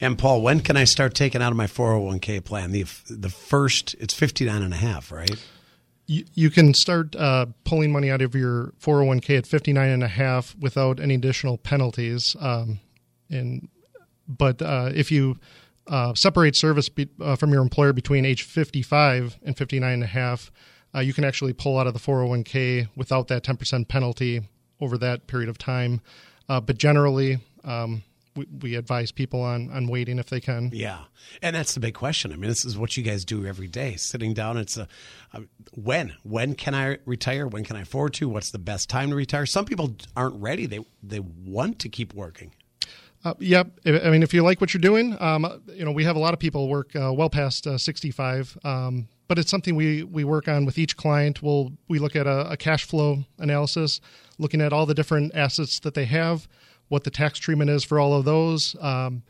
[0.00, 2.72] And Paul, when can I start taking out of my 401k plan?
[2.72, 5.36] The the first it's 59 and a half, right?
[6.10, 10.08] You, you can start uh, pulling money out of your 401k at 59 and a
[10.08, 12.34] half without any additional penalties.
[12.40, 12.80] Um,
[13.30, 13.68] and
[14.26, 15.38] but uh, if you
[15.86, 20.08] uh, separate service be, uh, from your employer between age 55 and 59 and a
[20.08, 20.50] half,
[20.96, 24.40] uh, you can actually pull out of the 401k without that 10% penalty
[24.80, 26.00] over that period of time.
[26.48, 28.02] Uh, but generally, um,
[28.36, 30.70] we, we advise people on, on waiting if they can.
[30.72, 31.00] Yeah,
[31.42, 32.32] and that's the big question.
[32.32, 34.56] I mean, this is what you guys do every day, sitting down.
[34.56, 34.86] It's a,
[35.32, 35.42] a
[35.74, 37.46] when when can I retire?
[37.46, 38.28] When can I afford to?
[38.28, 39.46] What's the best time to retire?
[39.46, 40.66] Some people aren't ready.
[40.66, 42.52] They they want to keep working.
[43.24, 43.68] Uh, yep.
[43.84, 46.32] I mean, if you like what you're doing, um, you know, we have a lot
[46.32, 48.56] of people work uh, well past uh, 65.
[48.64, 51.40] Um, but it's something we, we work on with each client.
[51.40, 54.00] We'll we look at a, a cash flow analysis,
[54.38, 56.48] looking at all the different assets that they have,
[56.90, 59.22] what the tax treatment is for all of those, um,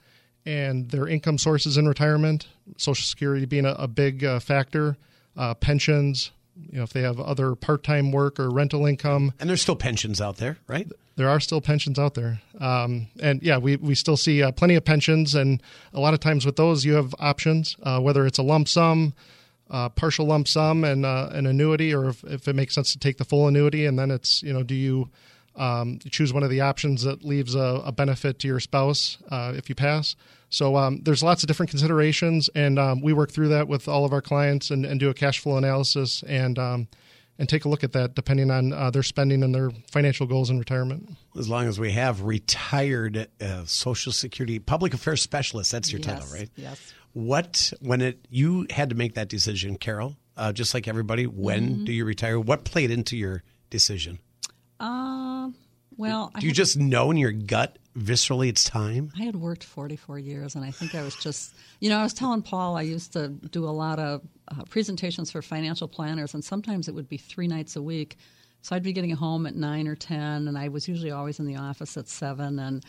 [0.45, 2.49] and their income sources in retirement.
[2.77, 4.97] Social Security being a, a big uh, factor,
[5.37, 6.33] uh, pensions.
[6.57, 10.21] You know, if they have other part-time work or rental income, And there's still pensions
[10.21, 10.91] out there, right?
[11.21, 12.41] there are still pensions out there.
[12.59, 15.35] Um, and yeah, we, we still see uh, plenty of pensions.
[15.35, 18.69] And a lot of times with those, you have options, uh, whether it's a lump
[18.69, 19.13] sum,
[19.71, 22.99] uh, partial lump sum, and uh, an annuity, or if, if it makes sense to
[22.99, 23.85] take the full annuity.
[23.85, 25.11] And then it's, you know, do you
[25.61, 29.53] um, choose one of the options that leaves a, a benefit to your spouse uh,
[29.55, 30.17] if you pass?
[30.49, 34.05] So um, there's lots of different considerations, and um, we work through that with all
[34.05, 36.89] of our clients and, and do a cash flow analysis and um,
[37.39, 40.51] and take a look at that depending on uh, their spending and their financial goals
[40.51, 41.09] in retirement.
[41.39, 46.27] As long as we have retired uh, Social Security public affairs specialist, that's your title,
[46.35, 46.51] right?
[46.57, 46.93] Yes.
[47.13, 50.17] What when it you had to make that decision, Carol?
[50.37, 51.85] Uh, just like everybody, when Mm-hmm.
[51.85, 52.41] do you retire?
[52.41, 54.19] What played into your decision?
[54.79, 55.20] Uh,
[55.97, 59.13] well, I Do you just know in your gut viscerally it's time?
[59.19, 62.15] I had worked 44 years, and I think I was just, you know, I was
[62.15, 66.45] telling Paul I used to do a lot of uh, presentations for financial planners, and
[66.45, 68.17] sometimes it would be three nights a week.
[68.63, 71.47] So I'd be getting home at nine or 10, and I was usually always in
[71.47, 72.85] the office at seven, and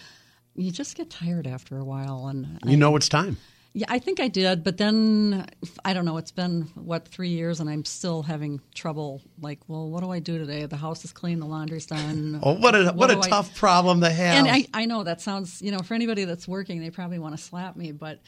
[0.55, 2.27] you just get tired after a while.
[2.27, 3.37] And I, You know it's time.
[3.73, 5.45] Yeah, I think I did, but then
[5.85, 6.17] I don't know.
[6.17, 9.21] It's been what three years, and I'm still having trouble.
[9.41, 10.65] Like, well, what do I do today?
[10.65, 12.39] The house is clean, the laundry's done.
[12.43, 14.45] Oh, what a what, a do I- tough problem to have.
[14.45, 17.35] and I, I know that sounds, you know, for anybody that's working, they probably want
[17.37, 18.19] to slap me, but,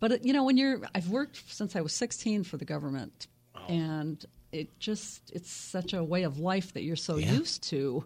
[0.00, 3.26] but you know, when you're, I've worked since I was 16 for the government,
[3.68, 7.32] and it just, it's such a way of life that you're so Yeah.
[7.32, 8.04] used to.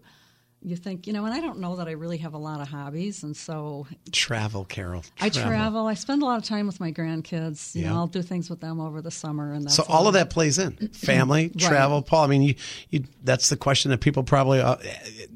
[0.63, 2.69] You think, you know, and I don't know that I really have a lot of
[2.69, 5.03] hobbies, and so travel, Carol.
[5.19, 5.87] I travel.
[5.87, 7.75] I spend a lot of time with my grandkids.
[7.75, 7.91] You Yeah.
[7.91, 10.59] know, I'll do things with them over the summer, and So all of that plays
[10.59, 12.25] in family, travel, Paul.
[12.25, 12.55] I mean, you,
[12.91, 14.77] you, that's the question that people probably uh,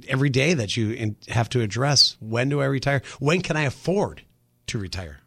[0.09, 2.19] every day that you have to address.
[2.21, 3.01] When do I retire?
[3.19, 4.23] When can I afford
[4.67, 5.21] to retire?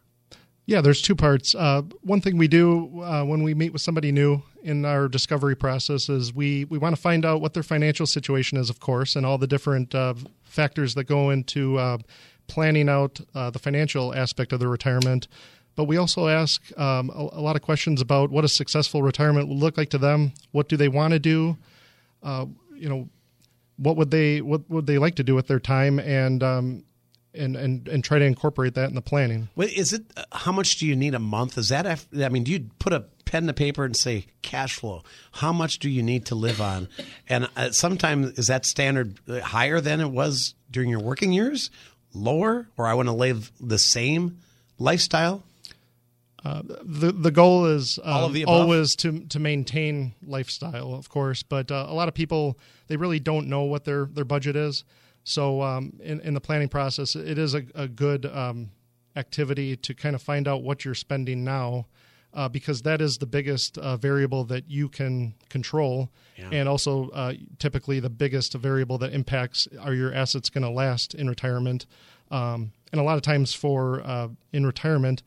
[0.68, 1.56] Yeah, there's two parts.
[1.56, 5.56] Uh, one thing we do uh, when we meet with somebody new in our discovery
[5.56, 9.16] process is we, we want to find out what their financial situation is, of course,
[9.16, 11.98] and all the different uh, factors that go into uh,
[12.48, 15.30] planning out uh, the financial aspect of their retirement.
[15.78, 19.48] But we also ask um, a, a lot of questions about what a successful retirement
[19.48, 20.34] will look like to them.
[20.52, 21.56] What do they want to do?
[22.22, 23.08] Uh, you know,
[23.78, 26.84] what would they what would they like to do with their time, and um,
[27.38, 29.50] and and and try to incorporate that in the planning.
[29.56, 31.58] Wait, is it uh, how much do you need a month?
[31.58, 35.04] Is that I mean, do you put a pen to paper and say cash flow?
[35.34, 36.88] How much do you need to live on?
[37.30, 41.70] And uh, sometimes is that standard uh, higher than it was during your working years,
[42.14, 44.38] lower, or I want to live the same
[44.80, 45.44] lifestyle?
[46.84, 51.44] the the goal is the always to to maintain lifestyle, of course.
[51.44, 54.84] But uh, a lot of people they really don't know what their their budget is.
[55.28, 58.72] So um, in in the planning process, it is a, a good um,
[59.18, 61.88] activity to kind of find out what you're spending now.
[62.34, 66.10] Uh, because that is the biggest uh, variable that you can control,
[66.52, 71.16] and also uh, typically the biggest variable that impacts are your assets going to last
[71.16, 71.88] in retirement.
[72.30, 75.24] Um, and a lot of times for uh, in retirement,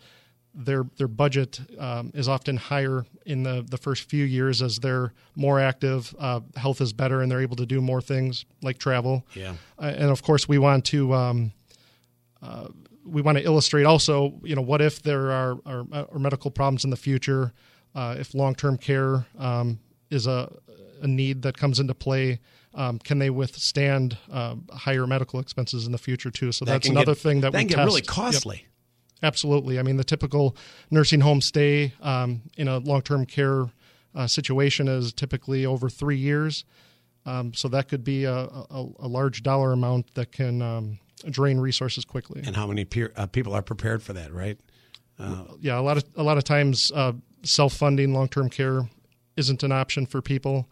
[0.55, 5.13] their their budget um, is often higher in the, the first few years as they're
[5.37, 9.25] more active, uh, health is better, and they're able to do more things like travel.
[9.35, 9.55] Yeah.
[9.79, 11.53] Uh, and of course, we want to um,
[12.43, 12.69] uh,
[13.05, 16.85] we want to illustrate also, you know, what if there are, are, are medical problems
[16.85, 17.53] in the future,
[17.95, 19.79] uh, if long term care um,
[20.11, 20.53] is a,
[21.03, 22.41] a need that comes into play.
[22.75, 26.53] um, can they withstand uh, higher medical expenses in the future too?
[26.53, 27.87] So That that's another get- thing that, that we can get test.
[27.87, 28.07] really Yep.
[28.09, 28.67] costly.
[29.23, 29.79] Absolutely.
[29.79, 30.57] I mean, the typical
[30.91, 33.67] nursing home stay um, in a long term care
[34.15, 36.65] uh, situation is typically over three years.
[37.27, 41.61] Um, so that could be a, a, a large dollar amount that can um, drain
[41.61, 42.43] resources quickly.
[42.45, 44.59] And how many peer, uh, people are prepared for that, right?
[45.61, 48.89] yeah, a lot of a lot of times uh, self funding long term care
[49.37, 50.67] isn't an option for people.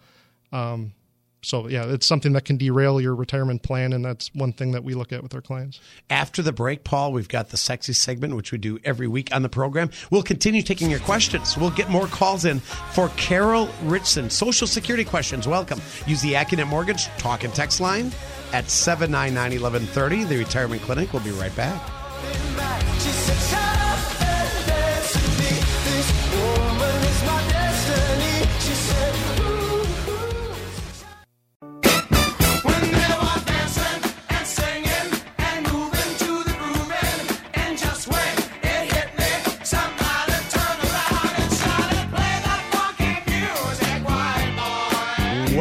[0.53, 0.95] Um,
[1.43, 4.85] so yeah, it's something that can derail your retirement plan, and that's one thing that
[4.85, 5.81] we look at with our clients.
[6.11, 9.43] After the break, Paul, we've got the sexy segment, which we do every week on
[9.43, 9.91] the program.
[10.11, 11.57] We'll continue taking your questions.
[11.57, 14.31] We'll get more calls in for Carol Richson.
[14.31, 15.81] Social Security questions, welcome.
[16.07, 18.13] Use the Accunet Mortgage talk and text line
[18.53, 20.25] at 799 1130.
[20.25, 21.13] The Retirement Clinic.
[21.13, 21.81] We'll be right back.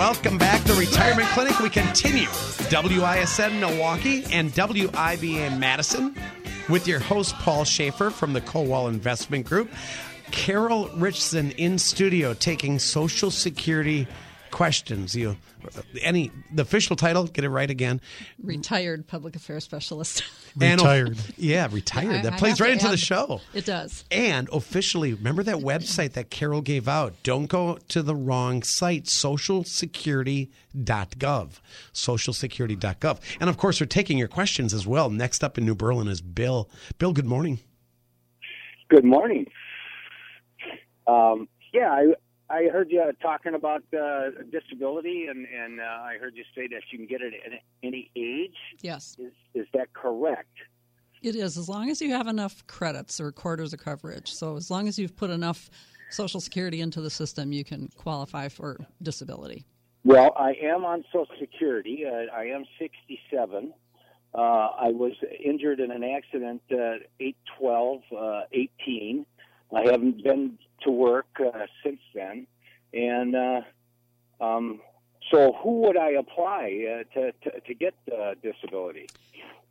[0.09, 1.59] Welcome back to Retirement Clinic.
[1.59, 6.15] We continue WISN Milwaukee and WIBA Madison
[6.69, 9.69] with your host, Paul Schaefer from the Kowal Investment Group.
[10.31, 14.07] Carol Richson in studio taking Social Security
[14.51, 15.15] questions.
[15.15, 15.37] You,
[16.01, 17.25] any the official title?
[17.25, 18.01] Get it right again.
[18.41, 20.23] Retired public affairs specialist.
[20.59, 21.17] And- Retired.
[21.37, 22.15] yeah, retired.
[22.15, 23.41] I- that I plays right to into the show.
[23.53, 24.03] It does.
[24.09, 27.13] And officially, remember that website that Carol gave out?
[27.21, 31.59] Don't go to the wrong site, socialsecurity.gov.
[31.93, 33.19] Socialsecurity.gov.
[33.39, 35.11] And of course, we're taking your questions as well.
[35.11, 36.67] Next up in New Berlin is Bill.
[36.97, 37.59] Bill, good morning.
[38.89, 39.45] Good morning.
[41.05, 42.13] Um, yeah, I
[42.49, 46.81] I heard you talking about uh, disability, and and uh, I heard you say that
[46.91, 48.55] you can get it at any age.
[48.81, 50.55] Yes, Is is that correct?
[51.21, 51.57] it is.
[51.57, 54.31] As long as you have enough credits or quarters of coverage.
[54.31, 55.69] So as long as you've put enough
[56.09, 59.65] Social Security into the system, you can qualify for disability.
[60.05, 62.05] Well, I am on Social Security.
[62.05, 63.73] Uh, I am 67.
[64.33, 69.25] Uh, I was injured in an accident uh, 8 uh, 18.
[69.73, 72.47] I haven't been to work uh, since then.
[72.93, 73.61] And uh,
[74.39, 74.79] um,
[75.31, 79.07] so, who would I apply uh, to, to, to get uh, disability?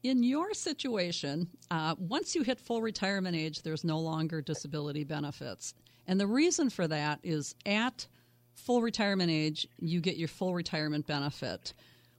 [0.03, 5.75] In your situation, uh, once you hit full retirement age, there's no longer disability benefits.
[6.07, 8.07] And the reason for that is at
[8.55, 11.73] full retirement age, you get your full retirement benefit.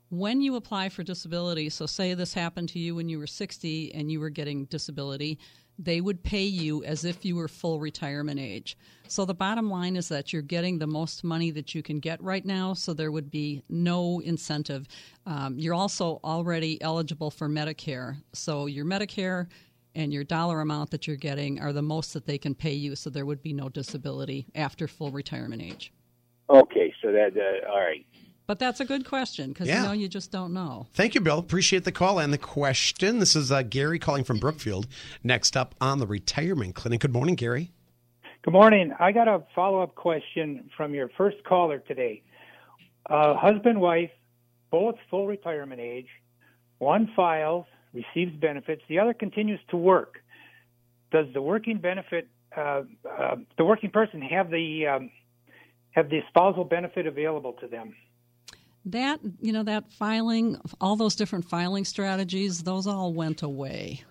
[0.09, 3.93] When you apply for disability, so say this happened to you when you were 60
[3.93, 5.37] and you were getting disability,
[5.79, 8.77] they would pay you as if you were full retirement age.
[9.07, 12.21] So the bottom line is that you're getting the most money that you can get
[12.21, 14.87] right now, so there would be no incentive.
[15.25, 18.17] Um, you're also already eligible for Medicare.
[18.33, 19.47] So your Medicare
[19.95, 22.95] and your dollar amount that you're getting are the most that they can pay you,
[22.95, 25.93] so there would be no disability after full retirement age.
[26.49, 28.05] Okay, so that, uh, all right.
[28.47, 29.81] But that's a good question because Yeah.
[29.81, 30.87] you know you just don't know.
[30.93, 31.37] Thank you, Bill.
[31.37, 33.19] Appreciate the call and the question.
[33.19, 34.87] This is uh, Gary calling from Brookfield.
[35.21, 37.01] Next up on the Retirement Clinic.
[37.01, 37.71] Good morning, Gary.
[38.43, 38.93] Good morning.
[38.97, 42.23] I got a follow up question from your first caller today.
[43.09, 44.11] Uh, husband, wife,
[44.71, 46.07] both full retirement age.
[46.77, 48.81] One files, receives benefits.
[48.87, 50.23] The other continues to work.
[51.11, 55.11] Does the working benefit, uh, uh, the working person, have the um,
[55.91, 57.93] have the spousal benefit available to them?
[58.91, 64.03] That you know that filing, all those different filing strategies, those all went away.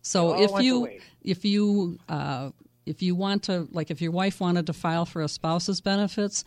[0.00, 1.00] So if you away.
[1.22, 2.50] if you uh,
[2.86, 6.44] if you want to like if your wife wanted to file for a spouse's benefits,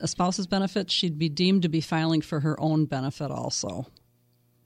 [0.00, 3.86] a spouse's benefit, she'd be deemed to be filing for her own benefit also.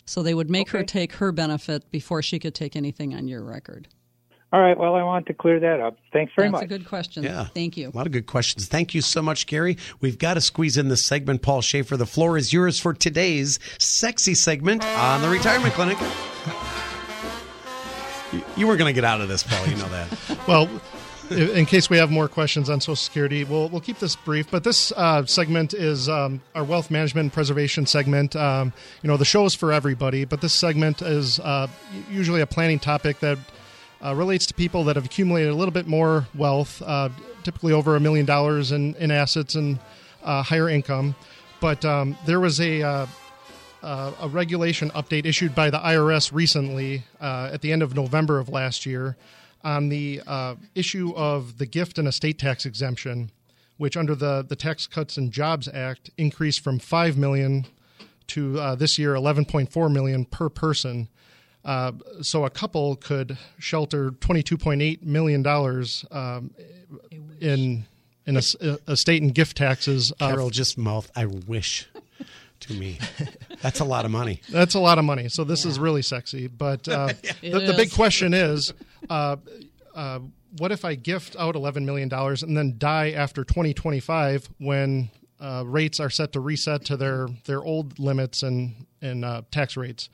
[0.06, 3.42] So they would make her take her benefit before she could take anything on your
[3.42, 3.88] record.
[4.54, 4.78] All right.
[4.78, 5.98] Well, I want to clear that up.
[6.12, 6.60] Thanks very That's much.
[6.68, 7.24] That's a good question.
[7.24, 7.46] Yeah.
[7.46, 7.88] Thank you.
[7.88, 8.68] A lot of good questions.
[8.68, 9.76] Thank you so much, Gary.
[10.00, 11.42] We've got to squeeze in this segment.
[11.42, 15.98] Paul Schaefer, the floor is yours for today's sexy segment on the Retirement Clinic.
[18.32, 19.66] You- You weren't going to get out of this, Paul.
[19.66, 20.38] You know that.
[20.46, 20.68] Well,
[21.32, 24.50] in case we have more questions on Social Security, we'll we'll keep this brief.
[24.52, 28.36] But this uh, segment is um, our wealth management and preservation segment.
[28.36, 31.66] Um, you know, the show is for everybody, but this segment is uh,
[32.08, 33.38] usually a planning topic that
[34.04, 37.08] uh, relates to people that have accumulated a little bit more wealth, uh,
[37.42, 39.78] typically over a million dollars in in assets and
[40.22, 41.14] uh, higher income.
[41.60, 43.06] But um, there was a uh,
[43.82, 48.38] uh, a regulation update issued by the IRS recently uh, at the end of November
[48.38, 49.16] of last year
[49.62, 50.20] on the
[50.74, 53.30] issue of the gift and estate tax exemption,
[53.78, 57.66] which under the, the Tax Cuts and Jobs Act increased from five million
[58.26, 61.08] to this year 11.4 million per person.
[61.64, 66.50] Uh, so a couple could shelter 22.8 million dollars um,
[67.40, 67.86] in
[68.26, 68.42] in a,
[68.88, 70.10] estate and gift taxes.
[70.12, 71.10] of- Carol just mouth.
[71.16, 71.88] I wish
[72.60, 72.98] to me.
[73.62, 74.40] That's a lot of money.
[74.50, 75.28] That's a lot of money.
[75.28, 76.46] So this is really sexy.
[76.46, 77.08] But uh,
[77.42, 78.72] It the, the big question is,
[79.10, 79.36] uh,
[79.94, 80.20] uh,
[80.58, 84.48] what if I gift out eleven million dollars and then die after twenty twenty five
[84.58, 85.10] when
[85.40, 89.76] uh, rates are set to reset to their their old limits and and uh, tax
[89.76, 90.08] rates?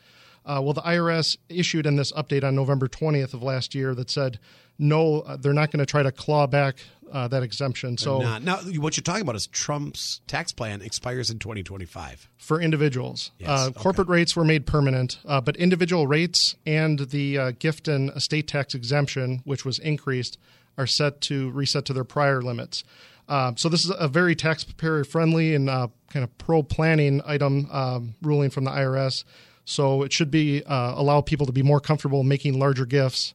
[0.51, 4.11] Uh, well, the IRS issued in this update on November 20th of last year that
[4.11, 4.41] said,
[4.81, 6.79] no, uh, they're not going to try to claw back
[7.13, 7.97] uh, that exemption.
[7.97, 12.29] So Not- now, what you're talking about is Trump's tax plan expires in 2025.
[12.37, 13.31] for individuals.
[13.39, 17.87] Yes, uh, corporate rates were made permanent, uh, but individual rates and the uh, gift
[17.87, 20.37] and estate tax exemption, which was increased,
[20.77, 22.83] are set to reset to their prior limits.
[23.29, 27.69] Uh, so this is a very taxpayer friendly and uh, kind of pro planning item
[27.71, 29.23] um, ruling from the IRS.
[29.71, 33.35] So it should be uh, allow people to be more comfortable making larger gifts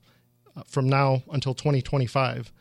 [0.57, 2.51] uh, from now until 2025.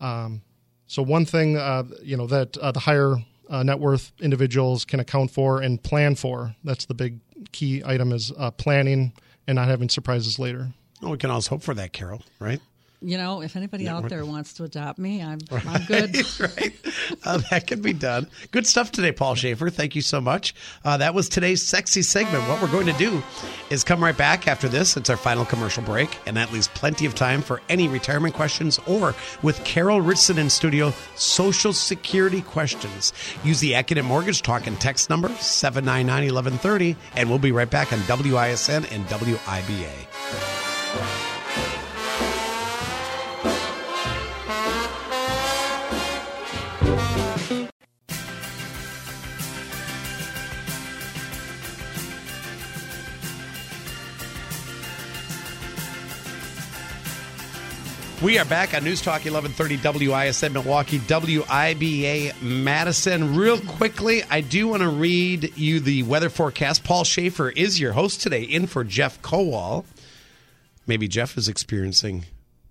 [0.00, 0.40] Um,
[0.86, 3.16] so one thing, uh, you know, that uh, the higher
[3.50, 6.56] uh, net worth individuals can account for and plan for.
[6.64, 7.20] That's the big
[7.52, 9.12] key item is uh, planning
[9.46, 10.70] and not having surprises later.
[11.02, 12.62] Well, we can always hope for that, Carol, right?
[13.02, 16.14] You know, if anybody Yeah, out there wants to adopt me, I'm, I'm good.
[16.40, 16.72] right.
[17.24, 18.26] Uh, that can be done.
[18.50, 19.70] Good stuff today, Paul Schaefer.
[19.70, 20.54] Thank you so much.
[20.84, 22.46] Uh, that was today's sexy segment.
[22.48, 23.22] What we're going to do
[23.70, 24.96] is come right back after this.
[24.96, 28.78] It's our final commercial break, and that leaves plenty of time for any retirement questions
[28.86, 33.12] or with Carol Richardson in studio, Social Security questions.
[33.44, 37.92] Use the Accunet Mortgage Talk and text number 799 1130, and we'll be right back
[37.92, 41.19] on WISN and WIBA.
[58.22, 63.34] We are back on News Talk 1130 WISN Milwaukee, WIBA Madison.
[63.34, 66.84] Real quickly, I do want to read you the weather forecast.
[66.84, 69.86] Paul Schaefer is your host today, in for Jeff Kowal.
[70.86, 72.26] Maybe Jeff is experiencing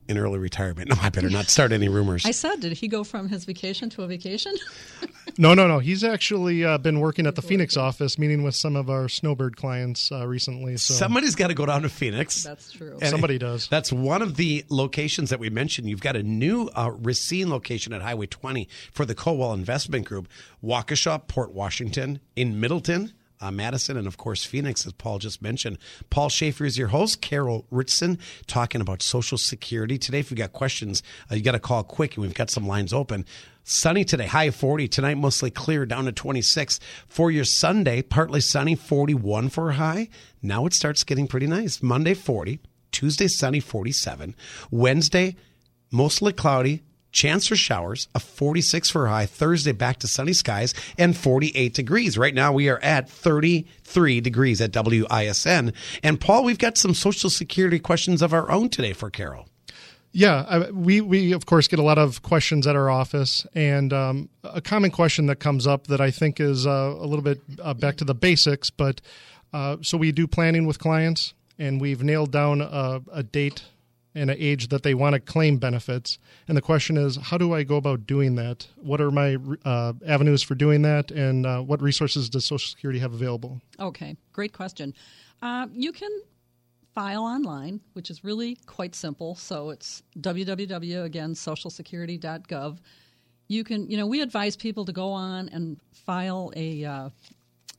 [0.07, 0.89] an early retirement.
[0.95, 2.27] No, I better not start any rumors.
[2.27, 4.53] I said, did he go from his vacation to a vacation?
[5.39, 5.79] No, no, no.
[5.79, 9.55] He's actually uh, been working at the Phoenix office, meeting with some of our snowbird
[9.55, 10.75] clients uh, recently.
[10.75, 12.43] So Somebody's got to go down to Phoenix.
[12.43, 12.97] That's true.
[13.01, 13.69] And Somebody does.
[13.69, 15.87] That's one of the locations that we mentioned.
[15.87, 20.27] You've got a new uh, Racine location at Highway 20 for the Kowal Investment Group,
[20.61, 23.13] Waukesha, Port Washington, in Middleton.
[23.41, 25.77] Uh, Madison and of course Phoenix, as Paul just mentioned.
[26.09, 27.21] Paul Schaefer is your host.
[27.21, 30.19] Carol Richardson talking about Social Security today.
[30.19, 32.91] If you've got questions, uh, you got to call quick, and we've got some lines
[32.91, 33.25] open.
[33.63, 34.87] Sunny today, high of 40.
[34.87, 36.79] Tonight, mostly clear, down to 26.
[37.07, 40.09] For your Sunday, partly sunny, 41 for a high.
[40.41, 41.81] Now it starts getting pretty nice.
[41.81, 42.59] Monday, 40.
[42.91, 44.35] Tuesday, sunny, 47.
[44.71, 45.35] Wednesday,
[45.91, 46.81] mostly cloudy.
[47.11, 49.25] Chance for showers, a 46 for high.
[49.25, 52.17] Thursday, back to sunny skies and 48 degrees.
[52.17, 55.73] Right now, we are at 33 degrees at WISN.
[56.03, 59.47] And Paul, we've got some Social Security questions of our own today for Carol.
[60.11, 64.29] Yeah, we we of course get a lot of questions at our office, and um,
[64.43, 67.75] a common question that comes up that I think is uh, a little bit uh,
[67.75, 68.71] back to the basics.
[68.71, 69.01] But
[69.53, 73.65] uh, so we do planning with clients, and we've nailed down a, a date
[74.15, 76.17] and an age that they want to claim benefits.
[76.47, 78.67] And the question is, how do I go about doing that?
[78.75, 82.99] What are my uh, avenues for doing that, and uh, what resources does Social Security
[82.99, 83.61] have available?
[83.79, 84.93] Okay, great question.
[85.41, 86.09] Uh, you can
[86.95, 89.35] file online, which is really quite simple.
[89.35, 92.79] So it's www again socialsecurity.gov.
[93.47, 97.09] You can, you know, we advise people to go on and file a uh,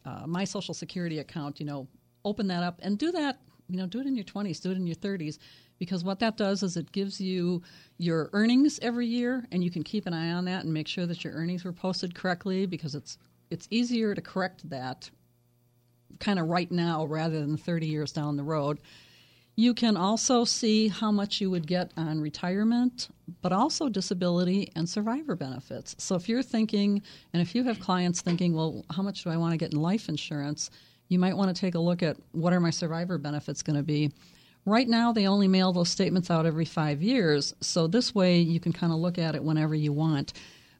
[0.07, 1.61] uh, my Social Security account.
[1.61, 1.89] You know,
[2.25, 3.39] open that up and do that.
[3.69, 5.39] You know, do it in your twenties, do it in your thirties,
[5.81, 7.63] because what that does is it gives you
[7.97, 11.07] your earnings every year, and you can keep an eye on that and make sure
[11.07, 12.67] that your earnings were posted correctly.
[12.67, 13.19] Because it's
[13.51, 15.11] it's easier to correct that
[16.21, 18.79] kind of right now rather than 30 years down the road.
[19.57, 23.09] You can also see how much you would get on retirement,
[23.41, 25.97] but also disability and survivor benefits.
[25.99, 27.03] So if you're thinking,
[27.33, 29.81] and if you have clients thinking, well, how much do I want to get in
[29.81, 30.71] life insurance?
[31.09, 33.83] You might want to take a look at what are my survivor benefits going to
[33.83, 34.13] be.
[34.67, 38.61] Right now, they only mail those statements out every five years, so this way you
[38.61, 40.33] can kind of look at it whenever you want.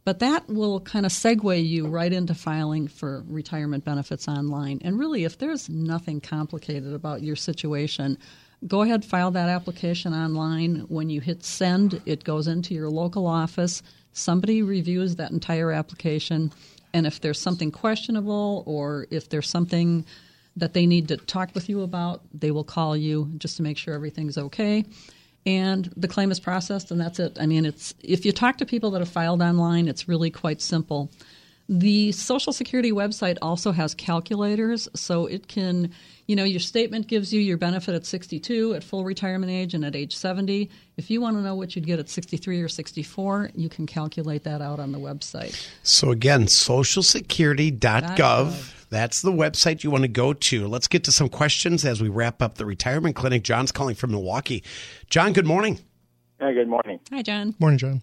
[0.05, 4.81] But that will kind of segue you right into filing for retirement benefits online.
[4.83, 8.19] And really, if there's nothing complicated about your situation,
[8.67, 10.81] go ahead file that application online.
[10.89, 13.83] When you hit send, it goes into your local office.
[14.13, 16.53] Somebody reviews that entire application,
[16.93, 20.05] and if there's something questionable or if there's something
[20.61, 23.77] that they need to talk with you about, they will call you just to make
[23.77, 24.85] sure everything's okay.
[25.47, 27.39] And the claim is processed, and that's it.
[27.41, 30.61] I mean, it's if you talk to people that have filed online, it's really quite
[30.61, 31.11] simple.
[31.69, 35.93] The Social Security website also has calculators, so it can,
[36.27, 39.85] you know, your statement gives you your benefit at 62, at full retirement age, and
[39.85, 40.69] at age 70.
[40.97, 44.43] If you want to know what you'd get at 63 or 64, you can calculate
[44.45, 45.57] that out on the website.
[45.85, 48.80] So again, socialsecurity.gov.
[48.91, 50.67] That's the website you want to go to.
[50.67, 53.45] Let's get to some questions as we wrap up the retirement clinic.
[53.45, 54.65] John's calling from Milwaukee.
[55.09, 55.79] John, good morning.
[56.41, 56.99] Hi, good morning.
[57.13, 57.55] Hi, John.
[57.61, 58.03] Morning, John.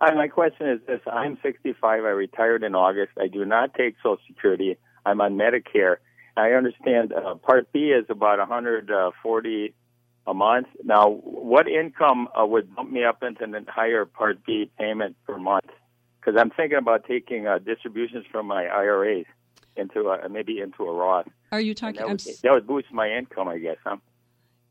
[0.00, 1.00] Hi, my question is this.
[1.06, 1.76] I'm 65.
[1.82, 3.12] I retired in August.
[3.20, 4.78] I do not take Social Security.
[5.04, 5.96] I'm on Medicare.
[6.34, 9.74] I understand uh, Part B is about 140
[10.26, 10.66] a month.
[10.82, 15.36] Now, what income uh, would bump me up into the higher Part B payment per
[15.36, 15.68] month?
[16.18, 19.26] Because I'm thinking about taking uh, distributions from my IRAs
[19.76, 21.28] into a, maybe into a Roth.
[21.50, 21.96] Are you talking?
[21.96, 23.76] That I'm would, s- that would boost my income, I guess.
[23.84, 23.96] Huh?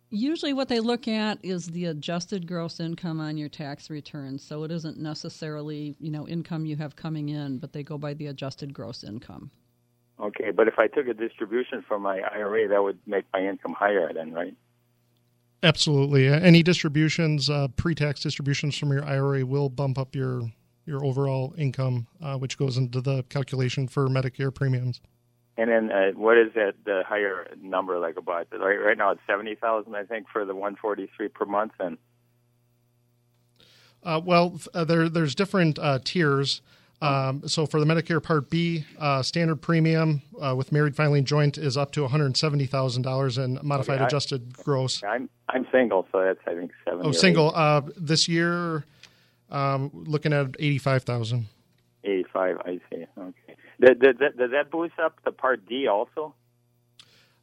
[0.09, 4.37] Usually, what they look at is the adjusted gross income on your tax return.
[4.37, 8.13] So it isn't necessarily you know income you have coming in, but they go by
[8.13, 9.51] the adjusted gross income.
[10.19, 13.73] Okay, but if I took a distribution from my IRA, that would make my income
[13.73, 14.55] higher then, right?
[15.63, 16.27] Absolutely.
[16.27, 20.41] Any distributions, uh, pre-tax distributions from your IRA will bump up your
[20.85, 25.01] your overall income, uh, which goes into the calculation for Medicare premiums.
[25.57, 28.47] And then uh, what is that the higher number like about?
[28.51, 31.73] Right, right now it's seventy thousand, I think, for the one forty three per month.
[31.79, 31.97] And
[34.03, 36.61] Uh, well, uh, there there's different uh, tiers.
[37.03, 41.57] Um, so for the Medicare Part B, uh, standard premium uh, with married filing joint
[41.57, 45.03] is up to one hundred seventy thousand dollars, and modified Okay, I- adjusted gross.
[45.03, 47.09] I'm I'm single, so that's I think seventy.
[47.09, 47.51] Oh, single.
[47.55, 48.85] Uh, this year,
[49.51, 51.47] um, looking at eighty five thousand.
[52.03, 52.57] eighty five.
[52.65, 53.05] I see.
[53.17, 53.55] Okay.
[53.79, 56.33] Does, does, that- does that boost up the Part D also?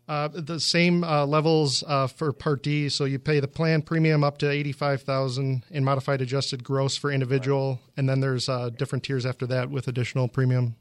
[0.09, 2.89] Uh, the same uh, levels uh, for Part D.
[2.89, 7.13] So you pay the plan premium up to eighty-five thousand in modified adjusted gross for
[7.13, 10.77] individual, and then there's uh, different tiers after that with additional premium.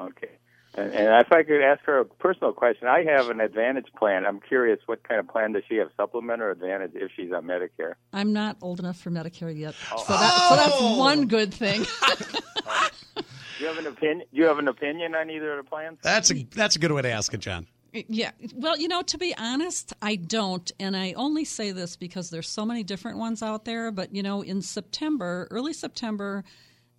[0.00, 0.29] Okay.
[0.74, 4.24] And, and if I could ask her a personal question, I have an Advantage plan.
[4.24, 5.88] I'm curious, what kind of plan does she have?
[5.96, 7.94] Supplement or Advantage if she's on Medicare?
[8.12, 10.04] I'm not old enough for Medicare yet, oh.
[10.06, 10.98] so, that, so that's oh!
[10.98, 11.84] one good thing.
[13.16, 14.26] Do you have an opinion?
[14.32, 15.98] Do you have an opinion on either of the plans?
[16.02, 17.66] That's a that's a good way to ask it, John.
[17.92, 18.30] Yeah.
[18.54, 20.70] Well, you know, to be honest, I don't.
[20.78, 23.90] And I only say this because there's so many different ones out there.
[23.90, 26.44] But, you know, in September, early September,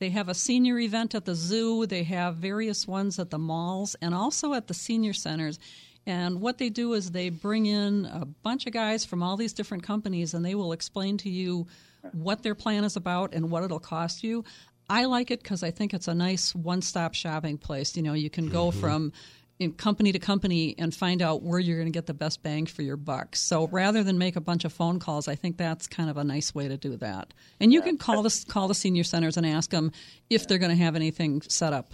[0.01, 1.85] they have a senior event at the zoo.
[1.85, 5.59] They have various ones at the malls and also at the senior centers.
[6.07, 9.53] And what they do is they bring in a bunch of guys from all these
[9.53, 11.67] different companies and they will explain to you
[12.13, 14.43] what their plan is about and what it'll cost you.
[14.89, 17.95] I like it because I think it's a nice one stop shopping place.
[17.95, 18.79] You know, you can go mm-hmm.
[18.79, 19.13] from in
[19.69, 22.81] company to company and find out where you're going to get the best bang for
[22.81, 23.35] your buck.
[23.35, 26.23] So rather than make a bunch of phone calls, I think that's kind of a
[26.23, 27.33] nice way to do that.
[27.59, 29.91] And you can call the call the senior centers and ask them
[30.29, 31.93] if they're going to have anything set up.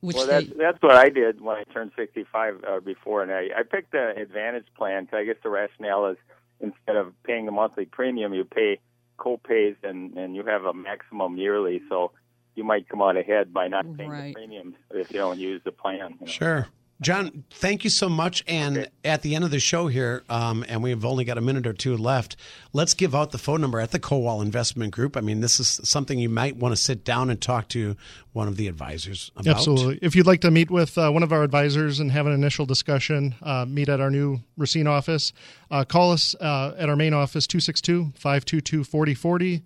[0.00, 3.32] Which well, they, that's that's what I did when I turned 65 uh, before, and
[3.32, 6.18] I, I picked the Advantage plan because I guess the rationale is
[6.60, 8.80] instead of paying a monthly premium, you pay
[9.16, 12.10] co-pays and and you have a maximum yearly, so
[12.54, 14.26] you might come out ahead by not paying Right.
[14.28, 16.16] the premiums if you don't use the plan.
[16.20, 16.32] you know.
[16.32, 16.68] Sure.
[17.00, 18.44] John, thank you so much.
[18.46, 21.66] And at the end of the show here, um, and we've only got a minute
[21.66, 22.36] or two left,
[22.72, 25.16] let's give out the phone number at the Kowal Investment Group.
[25.16, 27.96] I mean, this is something you might want to sit down and talk to
[28.32, 29.56] one of the advisors about.
[29.56, 29.98] Absolutely.
[30.02, 32.64] If you'd like to meet with uh, one of our advisors and have an initial
[32.64, 35.32] discussion, uh, meet at our new Racine office.
[35.70, 39.62] Uh, call us uh, at our main office, 262 522 4040.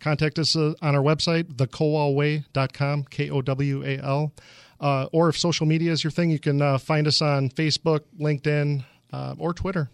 [0.00, 4.32] Contact us uh, on our website, thekowalway.com, K O W A L.
[4.80, 8.00] Uh, or if social media is your thing, you can uh, find us on Facebook,
[8.18, 9.90] LinkedIn, uh, or Twitter.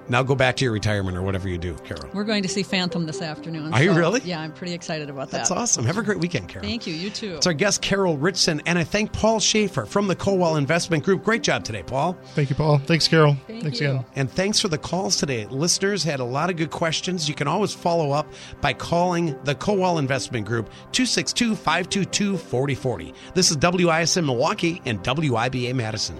[0.08, 2.08] Now go back to your retirement or whatever you do, Carol.
[2.12, 3.72] We're going to see Phantom this afternoon.
[3.72, 4.20] Are you really?
[4.24, 5.38] Yeah, I'm pretty excited about that.
[5.38, 5.84] That's awesome.
[5.86, 6.66] Have a great weekend, Carol.
[6.66, 6.94] Thank you.
[6.94, 7.36] You too.
[7.36, 11.24] It's our guest, Carol Richson, and I thank Paul Schaefer from the Kowal Investment Group.
[11.24, 12.16] Great job today, Paul.
[12.34, 12.78] Thank you, Paul.
[12.78, 13.36] Thanks, Carol.
[13.46, 13.90] Thank Thanks you.
[13.90, 14.04] again.
[14.16, 15.46] And thanks for the calls today.
[15.46, 17.28] Listeners had a lot of good questions.
[17.28, 18.26] You can always follow up
[18.60, 23.14] by calling the Kowal Investment Group 262 522 4040.
[23.34, 26.16] This is WISN Milwaukee and WIBA Madison.